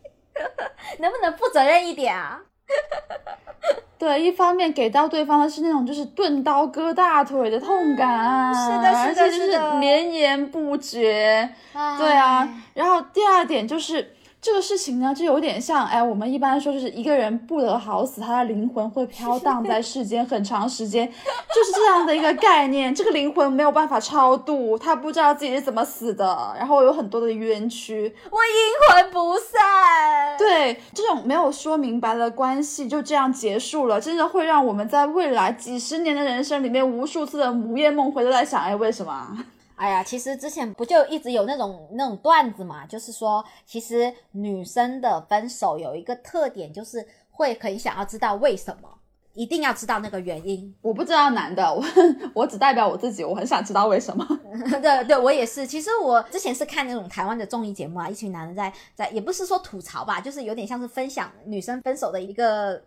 [1.01, 2.41] 能不能负责任一点啊？
[3.99, 11.49] 对，一方面给到对方的是那种就是钝刀割大腿的痛感，嗯是的是的而且就是绵延不绝。
[11.73, 22.95] 哎对啊，然后第二点就是这个事情呢，就有点像，哎，我们一般说就是一个人不得好死，他的灵魂会飘荡 在世间很长时间，就是这样的一个概念。
[22.95, 28.15] 这个灵魂没有办法超度，他不知道自己是怎么死的，然后有很多的冤屈。
[28.31, 30.39] 我阴魂不散。
[30.39, 39.45] 对，这种没有说明白的关系就这样结束了，真的会让我们在未来几十年的人生里面，无数次的午夜梦回都在想，哎，为什么？
[39.77, 48.89] 哎呀，其实之前不就一直有那种那种段子嘛，就是说，其实女生的分手有一个特点，就是会很想要知道为什么，
[49.35, 50.75] 一定要知道那个原因。
[50.81, 51.85] 我不知道男的，我
[52.33, 54.27] 我只代表我自己，我很想知道为什么。
[54.81, 55.67] 对对，我也是。
[55.67, 62.83] 其实我之前是看那种台湾的综艺节目啊，一群男人在在，也不是说吐槽吧，就是有点像是分享女生分手的一个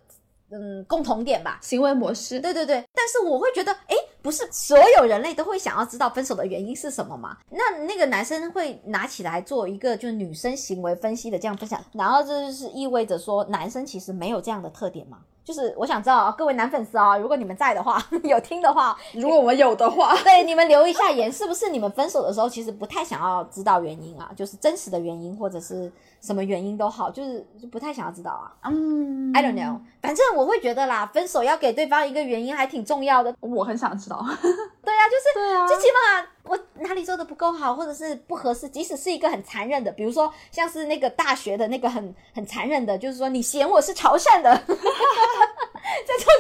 [0.51, 1.59] 嗯共同点吧。
[1.61, 7.37] 行为模式，对对对，但是我会觉得，哎，不是所有人类都会想要知道分手的原因是什么嘛？
[7.49, 15.19] 那那个男生会拿起来做一个就是女生行为分析的这样分享，然后这就是意味着说男生其实没有这样的特点吗？
[15.41, 24.31] 就是我想知道啊，各位男粉丝啊，如果你们在的话， 有听的话，如果我们有的话， 对你们留一下言，是不是你们分手的时候其实不太想要知道原因啊？
[24.35, 25.91] 就是真实的原因或者是
[26.21, 28.51] 什么原因都好，就是就不太想要知道啊。
[28.63, 33.35] 嗯 I don't know，反正我会觉得啦，分手要给对方一个原因还挺重要的。
[33.39, 34.17] 我很想知道。
[34.83, 44.75] 对啊，就是对啊最起码我哪里做的不够好，或者是不合适，即使是一个很残忍的，比如说像是那个大学的那个很很残忍的，就是说你嫌我是潮汕的， 这种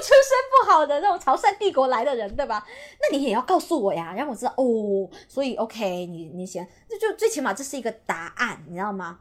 [0.01, 2.65] 出身不好的那种潮汕帝国来的人，对吧？
[3.01, 5.07] 那你也要告诉我呀，让我知道哦。
[5.27, 9.19] 所以 OK，你你嫌，这就最起码这是一个答案，你知道吗？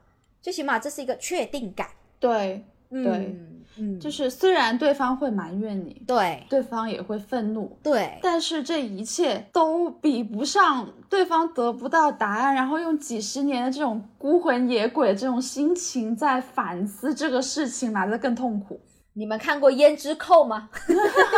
[0.49, 1.87] 最起码这是一个确定感。
[2.19, 3.37] 对嗯对，
[3.77, 18.81] 嗯，就是虽然对方会埋怨你，对对方也会愤怒，对但是这一切都比不上对方得不到答案，然后用几十年的这种孤魂野鬼这种心情在反思这个事情来的更痛苦。
[19.19, 20.69] 你们看过《胭脂扣》吗？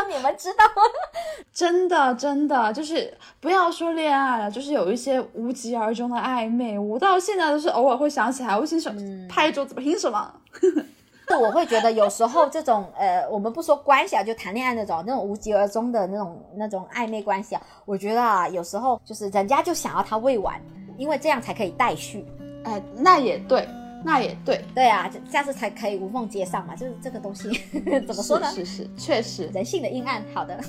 [0.06, 0.82] 你们知道吗？
[1.50, 8.94] 真的，真的就是不要说恋爱了，就是有一些无疾而终的暧昧，我到现在都是偶尔会想起来，我心想
[9.30, 10.30] 拍桌子，凭什么？
[11.30, 20.60] 是我会觉得有时候这种呃，我们不说关系啊，就谈恋爱那种那种无疾而终的那种那种暧昧关系啊，我觉得啊，有时候就是人家就想要他未完，
[20.98, 22.26] 因为这样才可以待续。
[22.64, 23.66] 哎，那也对，
[24.04, 26.74] 那也对，对啊，下次才可以无缝接上嘛。
[26.74, 27.48] 就是这个东西
[28.06, 28.50] 怎么说呢？
[28.52, 29.50] 是是是，确实。
[29.52, 30.24] 人性的阴暗。
[30.34, 30.58] 好的，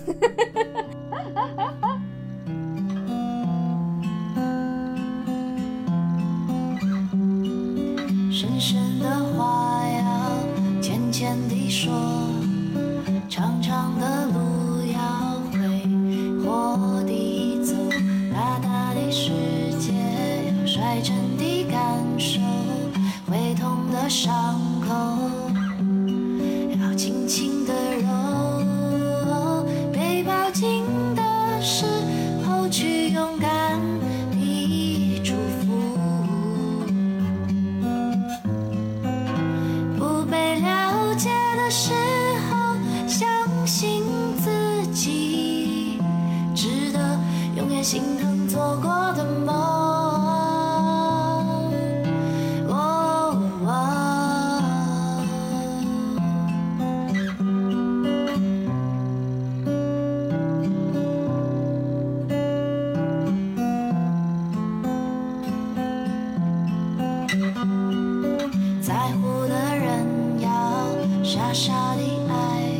[8.32, 11.92] 深深的话要浅浅地说，
[13.30, 15.60] 长长的路要挥
[16.44, 17.76] 霍地走，
[18.34, 19.32] 大大的世
[19.80, 21.80] 界要率真地感
[22.18, 22.40] 受，
[23.32, 24.94] 会痛的伤口
[26.82, 27.72] 要轻轻地
[28.02, 30.84] 揉，被抱紧
[31.16, 31.86] 的时
[32.46, 33.80] 候去勇敢
[34.34, 35.96] 地祝福。
[39.98, 41.94] 不被了解的时
[42.50, 42.76] 候，
[43.08, 43.30] 相
[43.66, 44.04] 信
[44.44, 46.02] 自己
[46.54, 47.18] 值得
[47.56, 49.91] 永远心疼做过的梦。
[71.34, 72.71] 傻傻的爱，